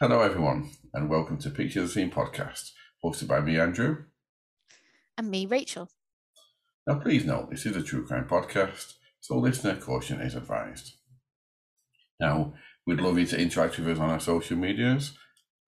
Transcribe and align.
Hello, 0.00 0.22
everyone, 0.22 0.70
and 0.94 1.10
welcome 1.10 1.36
to 1.36 1.50
Picture 1.50 1.82
the 1.82 1.88
Scene 1.88 2.10
podcast, 2.10 2.70
hosted 3.04 3.28
by 3.28 3.40
me, 3.40 3.60
Andrew. 3.60 4.04
And 5.18 5.30
me, 5.30 5.44
Rachel. 5.44 5.90
Now, 6.86 7.00
please 7.00 7.26
note 7.26 7.50
this 7.50 7.66
is 7.66 7.76
a 7.76 7.82
true 7.82 8.06
crime 8.06 8.26
podcast, 8.26 8.94
so 9.20 9.36
listener 9.36 9.76
caution 9.76 10.22
is 10.22 10.34
advised. 10.34 10.94
Now, 12.18 12.54
we'd 12.86 13.02
love 13.02 13.18
you 13.18 13.26
to 13.26 13.38
interact 13.38 13.78
with 13.78 13.88
us 13.88 13.98
on 13.98 14.08
our 14.08 14.20
social 14.20 14.56
medias. 14.56 15.18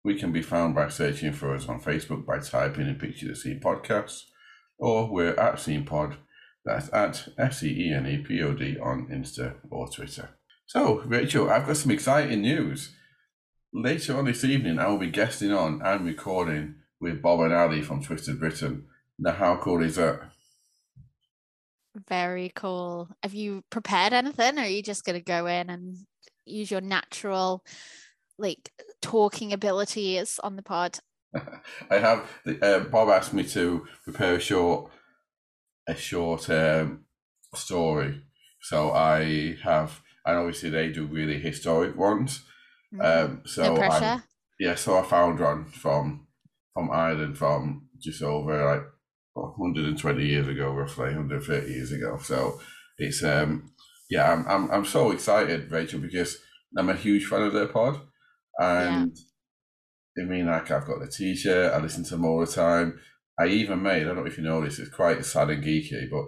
We 0.03 0.19
can 0.19 0.33
be 0.33 0.41
found 0.41 0.75
by 0.75 0.89
searching 0.89 1.35
for 1.35 1.55
us 1.55 1.69
on 1.69 1.83
Facebook 1.83 2.25
by 2.25 2.39
typing 2.39 2.89
in 2.89 2.95
Picture 2.95 3.29
the 3.29 3.37
Scene 3.37 3.61
podcast, 3.63 4.23
or 4.79 5.13
we're 5.13 5.39
at 5.39 5.61
Scene 5.61 5.85
Pod, 5.85 6.17
that's 6.65 6.91
at 6.95 7.29
S 7.37 7.63
E 7.65 7.69
E 7.69 7.93
N 7.93 8.07
E 8.07 8.25
P 8.27 8.41
O 8.41 8.55
D 8.55 8.79
on 8.79 9.09
Insta 9.09 9.57
or 9.69 9.89
Twitter. 9.89 10.31
So, 10.65 11.03
Rachel, 11.05 11.51
I've 11.51 11.67
got 11.67 11.77
some 11.77 11.91
exciting 11.91 12.41
news. 12.41 12.95
Later 13.75 14.19
on 14.19 14.27
this 14.27 14.45
evening, 14.45 14.79
I 14.79 14.89
will 14.89 14.99
be 14.99 15.11
guesting 15.11 15.51
on 15.51 15.81
and 15.83 16.05
recording 16.05 16.75
with 17.01 17.23
Bob 17.23 17.41
and 17.41 17.55
Ali 17.55 17.81
from 17.81 18.03
Twisted 18.03 18.39
Britain. 18.39 18.85
Now, 19.19 19.33
how 19.33 19.57
cool 19.57 19.83
is 19.83 19.97
that? 19.97 20.21
Very 22.07 22.53
cool. 22.55 23.09
Have 23.23 23.33
you 23.33 23.65
prepared 23.71 24.13
anything, 24.13 24.59
or 24.59 24.63
are 24.63 24.67
you 24.67 24.83
just 24.83 25.07
going 25.07 25.19
to 25.19 25.25
go 25.25 25.47
in 25.47 25.71
and 25.71 25.97
use 26.45 26.71
your 26.71 26.83
natural, 26.83 27.65
like, 28.37 28.71
talking 29.01 29.55
abilities 29.55 30.39
on 30.43 30.57
the 30.57 30.63
pod? 30.63 30.99
I 31.91 31.97
have. 31.97 32.29
Uh, 32.61 32.81
Bob 32.81 33.09
asked 33.09 33.33
me 33.33 33.45
to 33.45 33.87
prepare 34.05 34.35
a 34.35 34.41
short, 34.41 34.91
a 35.87 35.95
short 35.95 36.51
um, 36.51 37.07
story. 37.55 38.23
So 38.61 38.93
I 38.93 39.57
have, 39.63 40.03
and 40.27 40.37
obviously 40.37 40.69
they 40.69 40.91
do 40.91 41.07
really 41.07 41.39
historic 41.39 41.97
ones. 41.97 42.43
Mm-hmm. 42.95 43.33
Um, 43.33 43.43
so 43.47 43.75
no. 43.75 43.83
I, 43.83 44.21
yeah, 44.59 44.75
so 44.75 44.99
I 44.99 45.03
found 45.03 45.41
one 45.41 45.65
from 45.67 46.27
from 46.75 46.91
Ireland 46.91 47.39
from 47.39 47.89
just 47.99 48.23
over 48.23 48.65
like 48.65 48.83
120 49.35 50.25
years 50.25 50.49
ago, 50.49 50.73
roughly 50.73 51.07
130 51.07 51.71
years 51.71 51.93
ago. 51.93 52.19
So 52.23 52.61
it's 52.99 53.23
um 53.23 53.73
yeah, 54.11 54.31
I'm 54.31 54.47
I'm 54.47 54.71
I'm 54.71 54.85
so 54.85 55.11
excited, 55.11 55.71
Rachel, 55.71 56.01
because 56.01 56.39
I'm 56.77 56.91
a 56.91 56.95
huge 56.95 57.27
fan 57.27 57.43
of 57.43 57.53
their 57.53 57.69
pod, 57.69 58.01
and 58.59 59.17
I 60.19 60.23
mean 60.25 60.47
like 60.47 60.71
I've 60.71 60.87
got 60.87 61.01
the 61.01 61.09
T-shirt, 61.09 61.73
I 61.73 61.79
listen 61.79 62.05
to 62.05 62.11
them 62.11 62.25
all 62.25 62.41
the 62.41 62.47
time. 62.47 63.01
I 63.39 63.47
even 63.47 63.83
made 63.83 64.03
I 64.03 64.05
don't 64.05 64.17
know 64.17 64.27
if 64.27 64.37
you 64.37 64.45
know 64.45 64.63
this, 64.63 64.79
it's 64.79 64.95
quite 64.95 65.25
sad 65.25 65.51
and 65.51 65.65
geeky, 65.65 66.11
but 66.11 66.27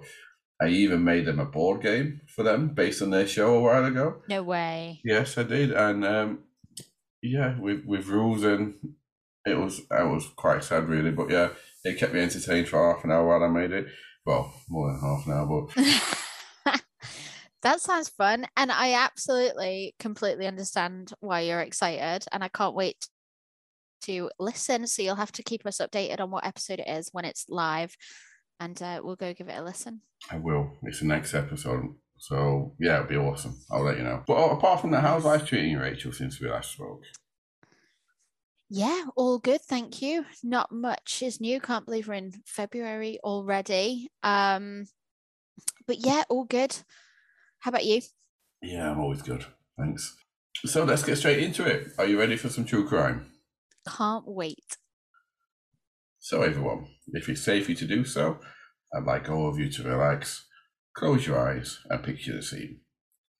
I 0.65 0.69
even 0.69 1.05
made 1.05 1.27
them 1.27 1.41
a 1.41 1.45
board 1.45 1.83
game 1.83 2.23
for 2.35 2.43
them 2.43 2.69
based 2.75 3.03
on 3.03 3.11
their 3.11 3.27
show 3.27 3.55
a 3.55 3.61
while 3.61 3.85
ago. 3.85 4.23
No 4.29 4.43
way. 4.43 5.01
Yes, 5.05 5.37
I 5.37 5.43
did, 5.43 5.73
and 5.73 6.05
um, 6.05 6.39
yeah, 7.25 7.59
with 7.59 7.85
with 7.87 8.07
rules 8.07 8.45
and 8.45 8.75
it 9.47 9.59
was 9.59 9.81
it 9.81 10.09
was 10.09 10.29
quite 10.37 10.63
sad 10.63 10.89
really, 10.89 11.11
but 11.11 11.31
yeah, 11.31 11.51
it 11.83 11.99
kept 11.99 12.13
me 12.13 12.21
entertained 12.21 12.69
for 12.69 12.95
half 12.95 13.05
an 13.05 13.11
hour 13.11 13.27
while 13.27 13.43
I 13.43 13.49
made 13.49 13.73
it. 13.73 13.87
Well, 14.27 14.53
more 14.69 14.91
than 14.91 15.01
half 15.01 15.27
an 15.27 15.33
hour, 15.33 15.67
but 16.65 16.83
that 17.63 17.81
sounds 17.81 18.09
fun, 18.11 18.47
and 18.57 18.71
I 18.71 18.93
absolutely 18.93 19.95
completely 19.99 20.47
understand 20.47 21.13
why 21.21 21.41
you're 21.41 21.61
excited, 21.61 22.27
and 22.31 22.45
I 22.45 22.49
can't 22.49 22.75
wait 22.75 23.09
to 24.03 24.31
listen. 24.39 24.87
So 24.87 25.03
you'll 25.03 25.17
have 25.17 25.33
to 25.33 25.43
keep 25.43 25.67
us 25.67 25.79
updated 25.79 26.21
on 26.21 26.31
what 26.31 26.47
episode 26.47 26.81
it 26.81 26.89
is 26.89 27.09
when 27.13 27.25
it's 27.25 27.47
live, 27.49 27.97
and 28.61 28.81
uh, 28.83 29.01
we'll 29.03 29.17
go 29.17 29.33
give 29.33 29.49
it 29.49 29.59
a 29.59 29.63
listen. 29.63 30.03
I 30.31 30.37
will. 30.37 30.73
It's 30.83 31.01
the 31.01 31.07
next 31.07 31.35
episode. 31.35 31.95
So 32.19 32.75
yeah, 32.81 32.97
it'll 33.01 33.09
be 33.09 33.17
awesome. 33.17 33.59
I'll 33.71 33.85
let 33.85 33.99
you 33.99 34.05
know. 34.05 34.23
But 34.27 34.35
uh, 34.35 34.55
apart 34.57 34.81
from 34.81 34.91
that, 34.93 35.03
how's 35.03 35.25
life 35.25 35.47
treating 35.47 35.71
you, 35.71 35.81
Rachel, 35.81 36.13
since 36.13 36.41
we 36.41 36.49
last 36.49 36.73
spoke? 36.73 37.05
Yeah, 38.71 39.05
all 39.17 39.39
good, 39.39 39.61
thank 39.61 40.01
you. 40.01 40.25
Not 40.43 40.73
much 40.73 41.23
is 41.23 41.41
new. 41.41 41.61
Can't 41.61 41.85
believe 41.85 42.09
we're 42.09 42.15
in 42.15 42.33
February 42.47 43.19
already. 43.23 44.09
Um, 44.23 44.87
but 45.87 46.05
yeah, 46.05 46.23
all 46.29 46.45
good. 46.45 46.77
How 47.61 47.69
about 47.69 47.85
you? 47.85 48.01
Yeah, 48.63 48.91
I'm 48.91 49.01
always 49.01 49.23
good. 49.23 49.45
Thanks. 49.79 50.17
So 50.65 50.85
let's 50.85 51.03
get 51.03 51.19
straight 51.19 51.41
into 51.41 51.67
it. 51.67 51.89
Are 51.99 52.07
you 52.07 52.19
ready 52.19 52.37
for 52.37 52.49
some 52.49 52.65
true 52.65 52.89
crime? 52.89 53.33
Can't 53.87 54.27
wait. 54.27 54.79
So 56.21 56.43
everyone, 56.43 56.89
if 57.13 57.29
it's 57.29 57.43
safe 57.43 57.67
for 57.67 57.73
you 57.73 57.77
to 57.77 57.87
do 57.87 58.05
so, 58.05 58.39
I'd 58.95 59.05
like 59.05 59.29
all 59.29 59.49
of 59.49 59.59
you 59.59 59.71
to 59.71 59.83
relax, 59.83 60.47
close 60.95 61.27
your 61.27 61.39
eyes, 61.39 61.81
and 61.91 62.03
picture 62.03 62.35
the 62.35 62.43
scene. 62.43 62.81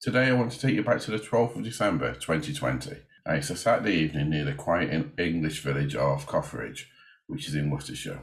Today, 0.03 0.27
I 0.27 0.33
want 0.33 0.53
to 0.53 0.61
take 0.61 0.75
you 0.75 0.83
back 0.83 1.01
to 1.03 1.13
the 1.13 1.19
12th 1.19 1.57
of 1.57 1.65
December 1.65 2.15
2020. 2.15 2.97
And 3.27 3.39
it's 3.39 3.49
a 3.49 3.57
Saturday 3.57 3.95
evening 3.95 4.31
near 4.31 4.45
the 4.45 4.53
quiet 4.53 5.13
English 5.19 5.63
village 5.63 5.95
of 5.95 6.27
Cotheridge, 6.27 6.91
which 7.27 7.49
is 7.49 7.55
in 7.55 7.71
Worcestershire. 7.71 8.23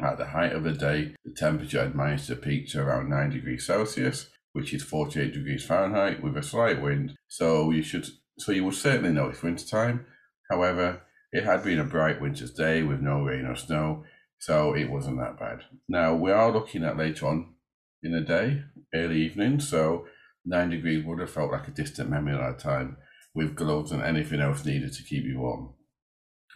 At 0.00 0.18
the 0.18 0.26
height 0.26 0.52
of 0.52 0.62
the 0.62 0.74
day, 0.74 1.16
the 1.24 1.32
temperature 1.32 1.82
had 1.82 1.96
managed 1.96 2.26
to 2.28 2.36
peak 2.36 2.68
to 2.68 2.82
around 2.82 3.08
9 3.08 3.30
degrees 3.30 3.66
Celsius, 3.66 4.28
which 4.52 4.72
is 4.72 4.84
48 4.84 5.32
degrees 5.32 5.64
Fahrenheit, 5.64 6.22
with 6.22 6.36
a 6.36 6.42
slight 6.42 6.80
wind. 6.80 7.16
So 7.26 7.70
you 7.70 7.82
should, 7.82 8.06
so 8.38 8.52
you 8.52 8.64
would 8.64 8.74
certainly 8.74 9.12
know 9.12 9.28
it's 9.28 9.42
winter 9.42 9.66
time. 9.66 10.06
However, 10.50 11.02
it 11.32 11.44
had 11.44 11.64
been 11.64 11.80
a 11.80 11.84
bright 11.84 12.20
winter's 12.20 12.52
day 12.52 12.82
with 12.82 13.00
no 13.00 13.22
rain 13.22 13.46
or 13.46 13.56
snow, 13.56 14.04
so 14.38 14.74
it 14.74 14.90
wasn't 14.90 15.18
that 15.18 15.38
bad. 15.38 15.62
Now 15.88 16.14
we 16.14 16.30
are 16.30 16.52
looking 16.52 16.84
at 16.84 16.96
later 16.96 17.26
on 17.26 17.55
in 18.02 18.12
the 18.12 18.20
day, 18.20 18.62
early 18.94 19.22
evening, 19.22 19.60
so 19.60 20.06
nine 20.44 20.70
degrees 20.70 21.04
would 21.04 21.20
have 21.20 21.30
felt 21.30 21.52
like 21.52 21.68
a 21.68 21.72
distant 21.72 22.10
memory 22.10 22.34
at 22.34 22.40
that 22.40 22.58
time, 22.58 22.96
with 23.34 23.56
gloves 23.56 23.92
and 23.92 24.02
anything 24.02 24.40
else 24.40 24.64
needed 24.64 24.92
to 24.92 25.02
keep 25.02 25.24
you 25.24 25.40
warm. 25.40 25.74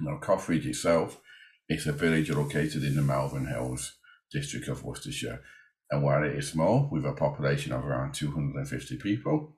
Now, 0.00 0.18
Cotheridge 0.18 0.66
itself 0.66 1.20
is 1.68 1.86
a 1.86 1.92
village 1.92 2.30
located 2.30 2.84
in 2.84 2.96
the 2.96 3.02
Malvern 3.02 3.46
Hills 3.46 3.98
district 4.32 4.68
of 4.68 4.84
Worcestershire, 4.84 5.42
and 5.90 6.02
while 6.02 6.22
it 6.22 6.36
is 6.36 6.50
small, 6.50 6.88
with 6.90 7.04
a 7.04 7.12
population 7.12 7.72
of 7.72 7.84
around 7.84 8.14
250 8.14 8.96
people, 8.96 9.56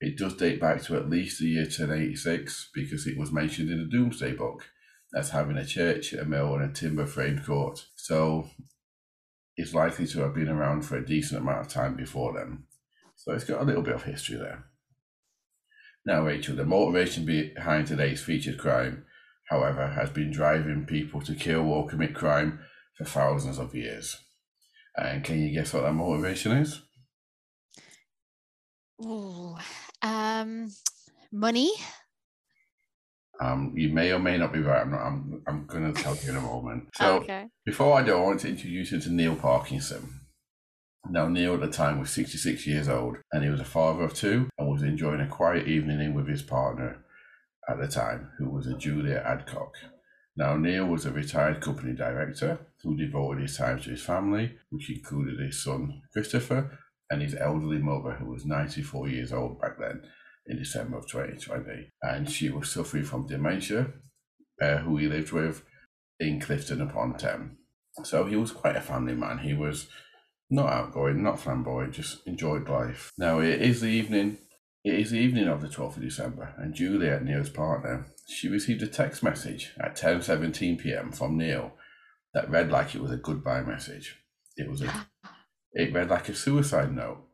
it 0.00 0.18
does 0.18 0.36
date 0.36 0.60
back 0.60 0.82
to 0.82 0.96
at 0.96 1.08
least 1.08 1.40
the 1.40 1.46
year 1.46 1.62
1086 1.62 2.70
because 2.74 3.06
it 3.06 3.18
was 3.18 3.32
mentioned 3.32 3.70
in 3.70 3.78
the 3.78 3.96
Domesday 3.96 4.32
Book 4.32 4.66
as 5.14 5.30
having 5.30 5.56
a 5.56 5.64
church, 5.64 6.12
a 6.12 6.24
mill, 6.24 6.54
and 6.54 6.64
a 6.64 6.72
timber 6.72 7.06
framed 7.06 7.44
court. 7.44 7.86
So 7.96 8.48
it's 9.56 9.74
likely 9.74 10.06
to 10.06 10.20
have 10.20 10.34
been 10.34 10.48
around 10.48 10.82
for 10.82 10.96
a 10.96 11.06
decent 11.06 11.40
amount 11.40 11.66
of 11.66 11.72
time 11.72 11.94
before 11.94 12.32
them. 12.32 12.66
So 13.16 13.32
it's 13.32 13.44
got 13.44 13.62
a 13.62 13.64
little 13.64 13.82
bit 13.82 13.94
of 13.94 14.02
history 14.02 14.36
there. 14.36 14.64
Now, 16.06 16.22
Rachel, 16.22 16.56
the 16.56 16.64
motivation 16.64 17.24
behind 17.24 17.86
today's 17.86 18.22
featured 18.22 18.58
crime, 18.58 19.06
however, 19.48 19.88
has 19.88 20.10
been 20.10 20.30
driving 20.30 20.84
people 20.86 21.20
to 21.22 21.34
kill 21.34 21.62
or 21.62 21.86
commit 21.86 22.14
crime 22.14 22.60
for 22.98 23.04
thousands 23.04 23.58
of 23.58 23.74
years. 23.74 24.16
And 24.96 25.24
can 25.24 25.40
you 25.40 25.52
guess 25.52 25.72
what 25.72 25.82
that 25.82 25.92
motivation 25.92 26.52
is? 26.52 26.82
Ooh, 29.02 29.56
um, 30.02 30.70
money. 31.32 31.72
Um, 33.40 33.72
you 33.76 33.88
may 33.88 34.12
or 34.12 34.18
may 34.18 34.38
not 34.38 34.52
be 34.52 34.60
right. 34.60 34.82
I'm 34.82 34.90
not, 34.90 35.00
I'm, 35.00 35.42
I'm 35.46 35.66
going 35.66 35.92
to 35.92 36.02
tell 36.02 36.16
you 36.16 36.30
in 36.30 36.36
a 36.36 36.40
moment. 36.40 36.88
So 36.94 37.16
okay. 37.16 37.46
before 37.64 37.98
I 37.98 38.02
do, 38.02 38.16
I 38.16 38.20
want 38.20 38.40
to 38.40 38.48
introduce 38.48 38.92
you 38.92 39.00
to 39.00 39.10
Neil 39.10 39.36
Parkinson. 39.36 40.20
Now, 41.10 41.28
Neil 41.28 41.54
at 41.54 41.60
the 41.60 41.68
time 41.68 42.00
was 42.00 42.10
66 42.10 42.66
years 42.66 42.88
old 42.88 43.16
and 43.32 43.44
he 43.44 43.50
was 43.50 43.60
a 43.60 43.64
father 43.64 44.04
of 44.04 44.14
two 44.14 44.48
and 44.56 44.70
was 44.70 44.82
enjoying 44.82 45.20
a 45.20 45.26
quiet 45.26 45.66
evening 45.66 46.00
in 46.00 46.14
with 46.14 46.28
his 46.28 46.42
partner 46.42 47.04
at 47.68 47.78
the 47.78 47.88
time, 47.88 48.30
who 48.38 48.50
was 48.50 48.66
a 48.66 48.76
Julia 48.76 49.22
Adcock. 49.26 49.74
Now, 50.36 50.56
Neil 50.56 50.86
was 50.86 51.04
a 51.04 51.12
retired 51.12 51.60
company 51.60 51.92
director 51.92 52.58
who 52.82 52.96
devoted 52.96 53.42
his 53.42 53.56
time 53.56 53.80
to 53.80 53.90
his 53.90 54.02
family, 54.02 54.56
which 54.70 54.90
included 54.90 55.38
his 55.38 55.62
son 55.62 56.02
Christopher 56.12 56.78
and 57.10 57.20
his 57.20 57.34
elderly 57.34 57.78
mother, 57.78 58.12
who 58.12 58.26
was 58.26 58.46
94 58.46 59.08
years 59.08 59.32
old 59.32 59.60
back 59.60 59.78
then 59.78 60.02
in 60.46 60.58
December 60.58 60.98
of 60.98 61.08
2020. 61.08 61.90
And 62.02 62.30
she 62.30 62.50
was 62.50 62.70
suffering 62.70 63.04
from 63.04 63.26
dementia, 63.26 63.92
uh, 64.60 64.78
who 64.78 64.96
he 64.96 65.08
lived 65.08 65.32
with 65.32 65.62
in 66.20 66.40
Clifton 66.40 66.80
upon 66.80 67.16
Teme. 67.16 67.58
So 68.02 68.24
he 68.24 68.36
was 68.36 68.52
quite 68.52 68.76
a 68.76 68.80
family 68.80 69.14
man. 69.14 69.38
He 69.38 69.54
was 69.54 69.88
not 70.50 70.72
outgoing, 70.72 71.22
not 71.22 71.40
flamboyant, 71.40 71.94
just 71.94 72.26
enjoyed 72.26 72.68
life. 72.68 73.10
Now 73.18 73.40
it 73.40 73.62
is 73.62 73.80
the 73.80 73.88
evening. 73.88 74.38
It 74.84 74.94
is 74.94 75.10
the 75.10 75.18
evening 75.18 75.48
of 75.48 75.62
the 75.62 75.68
12th 75.68 75.96
of 75.96 76.02
December, 76.02 76.54
and 76.58 76.74
Juliet, 76.74 77.24
Neil's 77.24 77.48
partner, 77.48 78.06
she 78.28 78.48
received 78.48 78.82
a 78.82 78.86
text 78.86 79.22
message 79.22 79.72
at 79.80 79.96
10:17 79.96 80.78
p.m. 80.78 81.12
from 81.12 81.36
Neil 81.36 81.72
that 82.32 82.50
read 82.50 82.70
like 82.70 82.94
it 82.94 83.02
was 83.02 83.10
a 83.10 83.16
goodbye 83.16 83.62
message. 83.62 84.16
It 84.56 84.68
was 84.68 84.82
a, 84.82 85.06
it 85.72 85.92
read 85.92 86.10
like 86.10 86.28
a 86.28 86.34
suicide 86.34 86.92
note. 86.94 87.24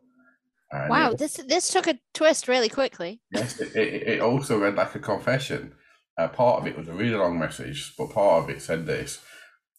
And 0.72 0.90
wow, 0.90 1.10
it, 1.10 1.18
this 1.18 1.34
this 1.34 1.70
took 1.70 1.86
a 1.86 1.98
twist 2.14 2.48
really 2.48 2.68
quickly. 2.68 3.20
Yes, 3.32 3.60
it, 3.60 3.74
it, 3.74 4.08
it 4.08 4.20
also 4.20 4.58
read 4.58 4.76
like 4.76 4.94
a 4.94 5.00
confession. 5.00 5.74
Uh, 6.16 6.28
part 6.28 6.60
of 6.60 6.66
it 6.66 6.76
was 6.76 6.88
a 6.88 6.92
really 6.92 7.16
long 7.16 7.38
message, 7.38 7.94
but 7.96 8.10
part 8.10 8.44
of 8.44 8.50
it 8.50 8.62
said 8.62 8.86
this, 8.86 9.20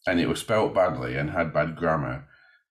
and 0.07 0.19
it 0.19 0.27
was 0.27 0.39
spelt 0.39 0.73
badly 0.73 1.15
and 1.15 1.31
had 1.31 1.53
bad 1.53 1.75
grammar. 1.75 2.27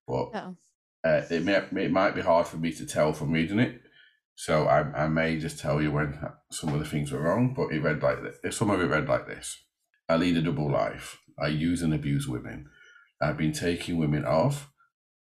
But 0.07 0.31
oh. 0.35 0.57
uh, 1.05 1.23
it 1.31 1.45
may, 1.45 1.83
it 1.83 1.93
might 1.93 2.15
be 2.15 2.21
hard 2.21 2.47
for 2.47 2.57
me 2.57 2.73
to 2.73 2.87
tell 2.87 3.13
from 3.13 3.33
reading 3.33 3.61
it. 3.61 3.81
So 4.35 4.67
I, 4.67 5.05
I 5.05 5.09
may 5.09 5.39
just 5.39 5.59
tell 5.59 5.81
you 5.81 5.93
when 5.93 6.19
some 6.51 6.73
of 6.73 6.81
the 6.81 6.87
things 6.87 7.13
were 7.13 7.21
wrong, 7.21 7.55
but 7.55 7.69
it 7.75 7.83
read 7.83 8.03
like 8.03 8.19
this. 8.43 8.57
Some 8.57 8.71
of 8.71 8.81
it 8.81 8.87
read 8.87 9.09
like 9.09 9.27
this. 9.27 9.57
I 10.09 10.17
lead 10.17 10.37
a 10.37 10.43
double 10.43 10.71
life. 10.71 11.19
I 11.39 11.49
use 11.49 11.83
and 11.83 11.95
abuse 11.95 12.27
women. 12.27 12.69
I've 13.23 13.37
been 13.37 13.53
taking 13.53 13.99
women 13.99 14.25
off, 14.25 14.71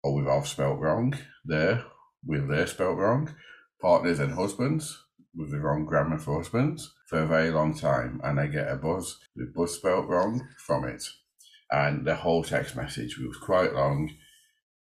or 0.02 0.14
with 0.14 0.26
off 0.26 0.48
spelt 0.48 0.80
wrong, 0.80 1.18
there, 1.44 1.84
with 2.24 2.48
their 2.48 2.66
spelt 2.66 2.96
wrong, 2.98 3.34
partners 3.80 4.18
and 4.18 4.34
husbands, 4.34 5.04
with 5.34 5.50
the 5.50 5.58
wrong 5.60 5.84
grammar 5.86 6.18
for 6.18 6.38
husbands, 6.38 6.92
for 7.08 7.20
a 7.20 7.26
very 7.26 7.50
long 7.50 7.74
time. 7.76 8.20
And 8.24 8.38
I 8.40 8.46
get 8.46 8.70
a 8.70 8.76
buzz 8.76 9.18
with 9.36 9.54
buzz 9.54 9.74
spelt 9.74 10.06
wrong 10.08 10.46
from 10.66 10.84
it. 10.84 11.04
And 11.70 12.04
the 12.06 12.16
whole 12.16 12.42
text 12.42 12.76
message 12.76 13.16
was 13.18 13.36
quite 13.36 13.72
long, 13.74 14.10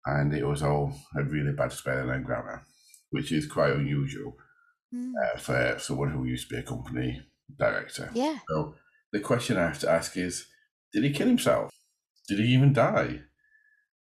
and 0.05 0.34
it 0.34 0.44
was 0.44 0.62
all 0.62 0.93
had 1.14 1.31
really 1.31 1.52
bad 1.52 1.73
spelling 1.73 2.11
and 2.11 2.25
grammar, 2.25 2.64
which 3.11 3.31
is 3.32 3.46
quite 3.46 3.73
unusual 3.75 4.37
Mm. 4.94 5.12
uh, 5.25 5.38
for 5.38 5.78
someone 5.78 6.11
who 6.11 6.25
used 6.25 6.50
to 6.50 6.55
be 6.55 6.61
a 6.61 6.62
company 6.62 7.23
director. 7.58 8.11
Yeah. 8.12 8.37
So 8.46 8.75
the 9.11 9.20
question 9.20 9.56
I 9.56 9.62
have 9.69 9.78
to 9.78 9.90
ask 9.90 10.19
is 10.19 10.49
Did 10.93 11.05
he 11.05 11.12
kill 11.12 11.28
himself? 11.28 11.70
Did 12.28 12.40
he 12.40 12.52
even 12.52 12.75
die? 12.75 13.20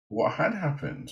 What 0.08 0.36
had 0.36 0.54
happened? 0.54 1.12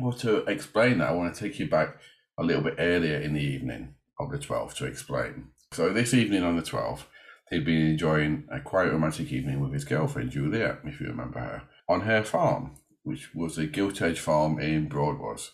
Well, 0.00 0.12
to 0.18 0.38
explain 0.44 0.98
that, 0.98 1.08
I 1.08 1.12
want 1.12 1.34
to 1.34 1.40
take 1.40 1.58
you 1.58 1.68
back 1.68 1.96
a 2.38 2.42
little 2.44 2.62
bit 2.62 2.74
earlier 2.78 3.18
in 3.18 3.32
the 3.34 3.40
evening 3.40 3.94
of 4.20 4.30
the 4.30 4.38
12th 4.38 4.74
to 4.76 4.86
explain. 4.86 5.48
So, 5.72 5.92
this 5.92 6.14
evening 6.14 6.42
on 6.42 6.56
the 6.56 6.62
12th, 6.62 7.04
he'd 7.50 7.64
been 7.64 7.86
enjoying 7.86 8.46
a 8.50 8.60
quite 8.60 8.90
romantic 8.92 9.32
evening 9.32 9.60
with 9.60 9.72
his 9.72 9.84
girlfriend, 9.84 10.30
Juliet, 10.30 10.78
if 10.84 11.00
you 11.00 11.06
remember 11.06 11.38
her, 11.40 11.62
on 11.88 12.02
her 12.02 12.22
farm, 12.22 12.74
which 13.02 13.34
was 13.34 13.56
a 13.58 13.66
gilt 13.66 14.02
edge 14.02 14.20
farm 14.20 14.58
in 14.58 14.88
Broadwas. 14.88 15.50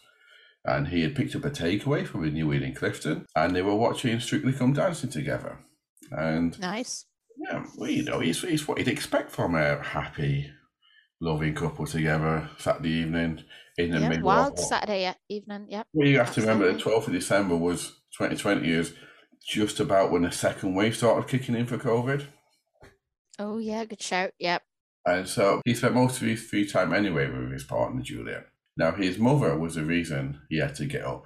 And 0.65 0.89
he 0.89 1.03
had 1.03 1.17
picked 1.17 1.35
up 1.35 1.45
a 1.45 1.51
takeaway 1.51 2.07
from 2.07 2.25
a 2.25 2.31
New 2.31 2.53
Inn 2.53 2.63
in 2.63 2.75
Clifton, 2.75 3.27
and 3.35 3.55
they 3.55 3.63
were 3.63 3.75
watching 3.75 4.21
Strictly 4.21 4.53
Come 4.53 4.73
Dancing 4.73 5.11
together. 5.11 5.59
And 6.11 6.59
Nice. 6.61 7.07
yeah, 7.37 7.65
well, 7.77 7.91
you 7.91 8.05
know, 8.05 8.21
it's, 8.21 8.45
it's 8.45 8.69
what 8.69 8.79
you'd 8.79 8.89
expect 8.89 9.31
from 9.31 9.55
a 9.55 9.83
happy, 9.83 10.51
loving 11.23 11.55
couple 11.55 11.87
together 11.87 12.51
Saturday 12.59 12.91
evening 12.91 13.45
in 13.79 13.93
the 13.93 14.01
Yeah. 14.01 14.09
middle 14.09 14.25
Wild 14.25 14.55
of 14.55 14.59
Saturday 14.59 15.15
evening. 15.29 15.67
Yep. 15.71 15.87
Well, 15.93 16.09
you 16.09 16.19
have 16.19 16.35
to 16.35 16.41
remember 16.41 16.71
the 16.71 16.79
12th 16.79 17.07
of 17.07 17.13
December 17.13 17.57
was 17.57 18.03
2020 18.19 18.69
is 18.69 18.95
just 19.41 19.79
about 19.79 20.11
when 20.11 20.23
the 20.23 20.33
second 20.33 20.75
wave 20.75 20.97
started 20.97 21.29
kicking 21.29 21.55
in 21.55 21.67
for 21.67 21.79
COVID. 21.79 22.27
Oh 23.39 23.59
yeah, 23.59 23.85
good 23.85 24.03
shout. 24.03 24.33
Yep. 24.41 24.63
And 25.07 25.29
so 25.29 25.63
he 25.65 25.75
spent 25.75 25.95
most 25.95 26.21
of 26.21 26.27
his 26.27 26.43
free 26.43 26.67
time 26.67 26.93
anyway 26.93 27.31
with 27.31 27.53
his 27.53 27.65
partner, 27.65 28.03
Julia. 28.03 28.47
Now, 28.77 28.93
his 28.93 29.19
mother 29.19 29.57
was 29.57 29.77
the 29.77 29.85
reason 29.85 30.43
he 30.49 30.59
had 30.59 30.75
to 30.77 30.87
get 30.87 31.05
up 31.05 31.25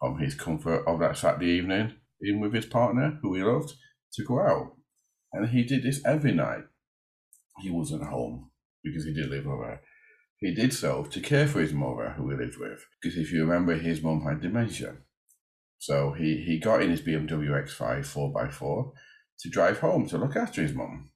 from 0.00 0.18
his 0.18 0.34
comfort 0.34 0.84
of 0.86 0.98
that 1.00 1.16
Saturday 1.16 1.50
evening 1.52 1.94
in 2.20 2.40
with 2.40 2.54
his 2.54 2.66
partner, 2.66 3.18
who 3.22 3.34
he 3.34 3.42
loved, 3.42 3.74
to 4.14 4.24
go 4.24 4.40
out. 4.40 4.76
And 5.32 5.48
he 5.50 5.62
did 5.64 5.82
this 5.82 6.04
every 6.04 6.32
night. 6.32 6.64
He 7.60 7.70
wasn't 7.70 8.04
home 8.04 8.47
because 8.82 9.04
he 9.04 9.12
did 9.12 9.30
live 9.30 9.46
with 9.46 9.58
her. 9.58 9.80
He 10.38 10.54
did 10.54 10.72
so 10.72 11.04
to 11.04 11.20
care 11.20 11.48
for 11.48 11.60
his 11.60 11.72
mother, 11.72 12.14
who 12.16 12.30
he 12.30 12.36
lived 12.36 12.58
with, 12.58 12.84
because 13.00 13.18
if 13.18 13.32
you 13.32 13.40
remember, 13.40 13.74
his 13.74 14.02
mum 14.02 14.22
had 14.22 14.40
dementia. 14.40 14.96
So 15.78 16.12
he, 16.12 16.42
he 16.44 16.58
got 16.58 16.82
in 16.82 16.90
his 16.90 17.02
BMW 17.02 17.50
X5 17.50 18.00
4x4 18.32 18.92
to 19.40 19.50
drive 19.50 19.78
home 19.78 20.06
to 20.08 20.18
look 20.18 20.36
after 20.36 20.62
his 20.62 20.74
mum. 20.74 21.10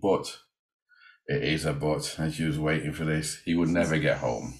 But 0.00 0.38
it 1.26 1.42
is 1.42 1.64
a 1.64 1.72
but, 1.72 2.16
as 2.18 2.38
you 2.38 2.48
was 2.48 2.58
waiting 2.58 2.92
for 2.92 3.04
this, 3.04 3.40
he 3.44 3.54
would 3.54 3.68
never 3.68 3.98
get 3.98 4.18
home. 4.18 4.54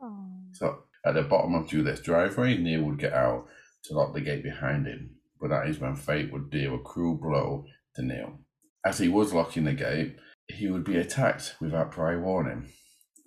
Oh. 0.00 0.40
So 0.52 0.84
at 1.04 1.14
the 1.14 1.22
bottom 1.22 1.54
of 1.54 1.68
Juliet's 1.68 2.00
driveway, 2.00 2.56
Neil 2.56 2.82
would 2.82 2.98
get 2.98 3.12
out 3.12 3.46
to 3.84 3.94
lock 3.94 4.14
the 4.14 4.20
gate 4.20 4.42
behind 4.42 4.86
him. 4.86 5.16
But 5.40 5.50
that 5.50 5.68
is 5.68 5.78
when 5.78 5.96
fate 5.96 6.32
would 6.32 6.50
deal 6.50 6.74
a 6.74 6.78
cruel 6.78 7.16
blow 7.16 7.64
to 7.94 8.02
Neil. 8.02 8.38
As 8.84 8.98
he 8.98 9.08
was 9.08 9.32
locking 9.32 9.64
the 9.64 9.72
gate, 9.72 10.16
he 10.48 10.68
would 10.68 10.84
be 10.84 10.96
attacked 10.96 11.56
without 11.60 11.90
prior 11.90 12.20
warning. 12.20 12.68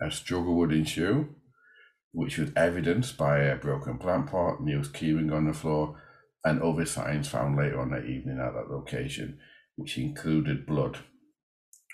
A 0.01 0.10
struggle 0.10 0.56
would 0.56 0.71
ensue, 0.71 1.36
which 2.12 2.38
was 2.38 2.51
evidenced 2.56 3.18
by 3.18 3.39
a 3.39 3.56
broken 3.56 3.98
plant 3.98 4.27
pot, 4.27 4.62
Neil's 4.62 4.89
keyring 4.89 5.33
on 5.33 5.45
the 5.45 5.54
floor, 5.54 6.01
and 6.44 6.62
other 6.62 6.86
signs 6.86 7.27
found 7.27 7.57
later 7.57 7.80
on 7.80 7.92
that 7.92 8.06
evening 8.06 8.39
at 8.39 8.54
that 8.54 8.71
location, 8.71 9.39
which 9.75 9.98
included 9.98 10.66
blood, 10.66 11.00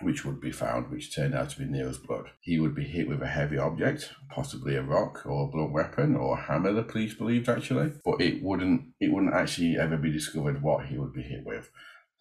which 0.01 0.23
would 0.23 0.39
be 0.39 0.51
found, 0.51 0.91
which 0.91 1.13
turned 1.13 1.33
out 1.33 1.49
to 1.49 1.59
be 1.59 1.65
Neil's 1.65 1.97
blood. 1.97 2.25
He 2.41 2.59
would 2.59 2.75
be 2.75 2.83
hit 2.83 3.07
with 3.07 3.21
a 3.21 3.27
heavy 3.27 3.57
object, 3.57 4.13
possibly 4.29 4.75
a 4.75 4.83
rock 4.83 5.25
or 5.25 5.47
a 5.47 5.51
blunt 5.51 5.73
weapon 5.73 6.15
or 6.15 6.37
a 6.37 6.41
hammer, 6.41 6.71
the 6.71 6.83
police 6.83 7.15
believed 7.15 7.49
actually, 7.49 7.93
but 8.03 8.21
it 8.21 8.43
wouldn't 8.43 8.93
it 8.99 9.11
wouldn't 9.11 9.33
actually 9.33 9.77
ever 9.77 9.97
be 9.97 10.11
discovered 10.11 10.61
what 10.61 10.85
he 10.85 10.97
would 10.97 11.13
be 11.13 11.23
hit 11.23 11.43
with. 11.45 11.69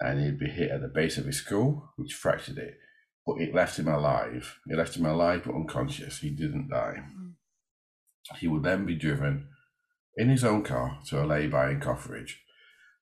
And 0.00 0.20
he'd 0.20 0.38
be 0.40 0.50
hit 0.50 0.70
at 0.70 0.80
the 0.80 0.88
base 0.88 1.18
of 1.18 1.26
his 1.26 1.36
skull, 1.36 1.92
which 1.96 2.14
fractured 2.14 2.58
it. 2.58 2.78
But 3.26 3.40
it 3.40 3.54
left 3.54 3.78
him 3.78 3.88
alive. 3.88 4.58
It 4.66 4.76
left 4.76 4.96
him 4.96 5.06
alive 5.06 5.42
but 5.44 5.54
unconscious. 5.54 6.18
He 6.18 6.30
didn't 6.30 6.68
die. 6.68 6.96
Mm. 6.98 7.32
He 8.38 8.48
would 8.48 8.62
then 8.62 8.84
be 8.84 8.94
driven 8.94 9.48
in 10.16 10.28
his 10.28 10.44
own 10.44 10.62
car 10.62 10.98
to 11.06 11.22
a 11.22 11.26
lay-by 11.26 11.70
in 11.70 11.80
Cotheridge. 11.80 12.40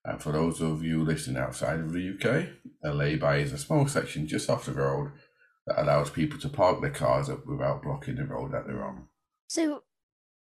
And 0.04 0.20
for 0.20 0.32
those 0.32 0.60
of 0.60 0.82
you 0.82 1.04
listening 1.04 1.36
outside 1.36 1.80
of 1.80 1.92
the 1.92 2.14
UK, 2.14 2.48
a 2.84 2.92
lay-by 2.94 3.36
is 3.36 3.52
a 3.52 3.58
small 3.58 3.86
section 3.86 4.26
just 4.26 4.50
off 4.50 4.66
the 4.66 4.72
road 4.72 5.12
that 5.66 5.80
allows 5.80 6.10
people 6.10 6.40
to 6.40 6.48
park 6.48 6.80
their 6.80 6.90
cars 6.90 7.28
up 7.28 7.46
without 7.46 7.82
blocking 7.82 8.16
the 8.16 8.24
road 8.24 8.52
that 8.52 8.66
they're 8.66 8.84
on. 8.84 9.06
So, 9.48 9.84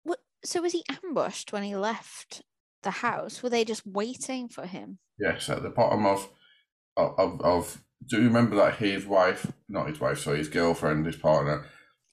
what? 0.02 0.20
So 0.44 0.62
was 0.62 0.72
he 0.72 0.84
ambushed 0.88 1.52
when 1.52 1.62
he 1.62 1.76
left 1.76 2.42
the 2.82 2.90
house? 2.90 3.42
Were 3.42 3.50
they 3.50 3.64
just 3.64 3.86
waiting 3.86 4.48
for 4.48 4.66
him? 4.66 4.98
Yes, 5.18 5.48
at 5.50 5.62
the 5.62 5.70
bottom 5.70 6.06
of, 6.06 6.28
of, 6.96 7.40
of 7.42 7.83
do 8.08 8.18
you 8.18 8.26
remember 8.26 8.56
that 8.56 8.76
his 8.76 9.06
wife, 9.06 9.50
not 9.68 9.88
his 9.88 10.00
wife, 10.00 10.18
sorry, 10.18 10.38
his 10.38 10.48
girlfriend, 10.48 11.06
his 11.06 11.16
partner, 11.16 11.66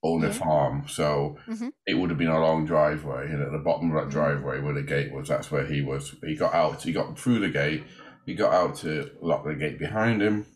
owned 0.03 0.23
a 0.23 0.33
farm. 0.33 0.87
So 0.87 1.37
Mhm. 1.47 1.73
it 1.85 1.93
would 1.93 2.09
have 2.09 2.17
been 2.17 2.27
a 2.27 2.39
long 2.39 2.65
driveway, 2.65 3.27
and 3.29 3.41
at 3.41 3.51
the 3.51 3.59
bottom 3.59 3.91
of 3.91 4.01
that 4.01 4.07
Mhm. 4.09 4.11
driveway 4.11 4.59
where 4.59 4.73
the 4.73 4.81
gate 4.81 5.11
was, 5.13 5.27
that's 5.27 5.51
where 5.51 5.65
he 5.65 5.81
was. 5.81 6.15
He 6.23 6.35
got 6.35 6.53
out. 6.53 6.81
He 6.81 6.91
got 6.91 7.19
through 7.19 7.39
the 7.39 7.49
gate. 7.49 7.83
He 8.25 8.33
got 8.35 8.53
out 8.53 8.75
to 8.77 9.11
lock 9.21 9.45
the 9.45 9.55
gate 9.55 9.77
behind 9.77 10.21
him, 10.21 10.47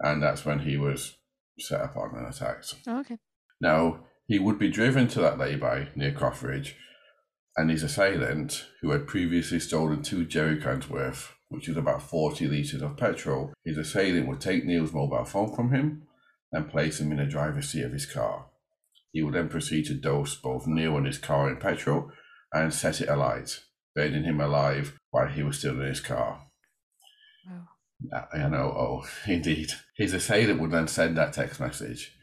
and 0.00 0.22
that's 0.22 0.44
when 0.44 0.60
he 0.60 0.76
was 0.76 1.16
set 1.58 1.80
upon 1.82 2.14
and 2.14 2.26
attacked. 2.26 2.74
Oh, 2.86 3.00
okay. 3.00 3.18
Now, 3.60 4.06
he 4.26 4.38
would 4.38 4.58
be 4.58 4.70
driven 4.70 5.08
to 5.08 5.20
that 5.20 5.38
lay-by 5.38 5.88
near 5.94 6.12
Cotheridge, 6.12 6.76
and 7.56 7.70
his 7.70 7.82
assailant, 7.82 8.66
who 8.80 8.90
had 8.90 9.06
previously 9.06 9.60
stolen 9.60 10.02
two 10.02 10.24
jerry 10.24 10.60
cans 10.60 10.88
worth, 10.88 11.34
which 11.50 11.68
was 11.68 11.76
about 11.76 12.02
40 12.02 12.46
litres 12.48 12.80
of 12.80 12.96
petrol, 12.96 13.52
his 13.64 13.76
assailant 13.76 14.28
would 14.28 14.40
take 14.40 14.64
Neil's 14.64 14.92
mobile 14.92 15.24
phone 15.24 15.54
from 15.54 15.72
him 15.72 16.04
and 16.52 16.70
place 16.70 17.00
him 17.00 17.10
in 17.10 17.18
the 17.18 17.26
driver's 17.26 17.68
seat 17.68 17.82
of 17.82 17.92
his 17.92 18.06
car. 18.06 18.46
He 19.12 19.22
would 19.22 19.34
then 19.34 19.48
proceed 19.48 19.86
to 19.86 19.94
dose 19.94 20.36
both 20.36 20.66
Neil 20.66 20.96
and 20.96 21.06
his 21.06 21.18
car 21.18 21.50
in 21.50 21.56
petrol 21.56 22.12
and 22.52 22.72
set 22.72 23.00
it 23.00 23.08
alight, 23.08 23.60
burning 23.94 24.24
him 24.24 24.40
alive 24.40 24.96
while 25.10 25.26
he 25.26 25.42
was 25.42 25.58
still 25.58 25.80
in 25.80 25.88
his 25.88 26.00
car. 26.00 26.46
Wow. 27.48 28.28
I 28.32 28.48
know, 28.48 28.74
oh, 28.76 29.08
indeed. 29.26 29.72
His 29.96 30.14
assailant 30.14 30.60
would 30.60 30.70
then 30.70 30.88
send 30.88 31.16
that 31.16 31.32
text 31.32 31.60
message 31.60 32.16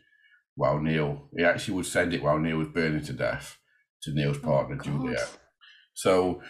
while 0.55 0.79
Neil, 0.79 1.29
he 1.37 1.43
actually 1.43 1.75
would 1.75 1.85
send 1.85 2.13
it 2.13 2.23
while 2.23 2.39
Neil 2.39 2.57
was 2.57 2.69
burning 2.69 3.03
to 3.03 3.13
death 3.13 3.57
to 4.01 4.11
Neil's 4.11 4.37
oh, 4.37 4.41
partner, 4.41 4.77
Oh. 4.79 4.83
Juliet. 4.83 5.37
So, 5.93 6.41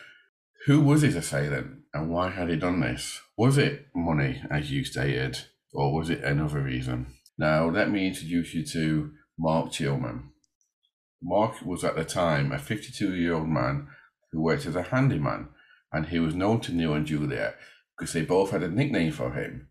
who 0.66 0.82
was 0.82 1.02
his 1.02 1.16
assailant 1.16 1.82
and 1.94 2.10
why 2.10 2.30
had 2.30 2.50
he 2.50 2.56
done 2.56 2.82
this? 2.82 3.22
Was 3.38 3.58
it 3.58 3.88
money, 3.96 4.44
as 4.50 4.72
you 4.72 4.84
stated, 4.84 5.40
or 5.74 5.94
was 5.94 6.10
it 6.10 6.24
another 6.24 6.62
reason? 6.62 7.08
Now, 7.38 7.70
let 7.70 7.92
me 7.92 8.08
introduce 8.08 8.54
you 8.54 8.66
to 8.66 9.12
Mark 9.38 9.72
Chilman. 9.72 10.32
Mark 11.22 11.62
was 11.64 11.84
at 11.84 11.96
the 11.96 12.04
time 12.04 12.52
a 12.52 12.60
52 12.60 13.16
year 13.16 13.34
old 13.34 13.48
man 13.48 13.88
who 14.32 14.42
worked 14.42 14.66
as 14.66 14.76
a 14.76 14.84
handyman, 14.84 15.50
and 15.92 16.08
he 16.08 16.20
was 16.20 16.36
known 16.36 16.62
to 16.62 16.74
Neil 16.74 16.94
and 16.94 17.06
Juliet 17.06 17.58
because 17.98 18.14
they 18.14 18.22
both 18.22 18.52
had 18.52 18.64
a 18.64 18.70
nickname 18.70 19.12
for 19.12 19.34
him. 19.34 19.70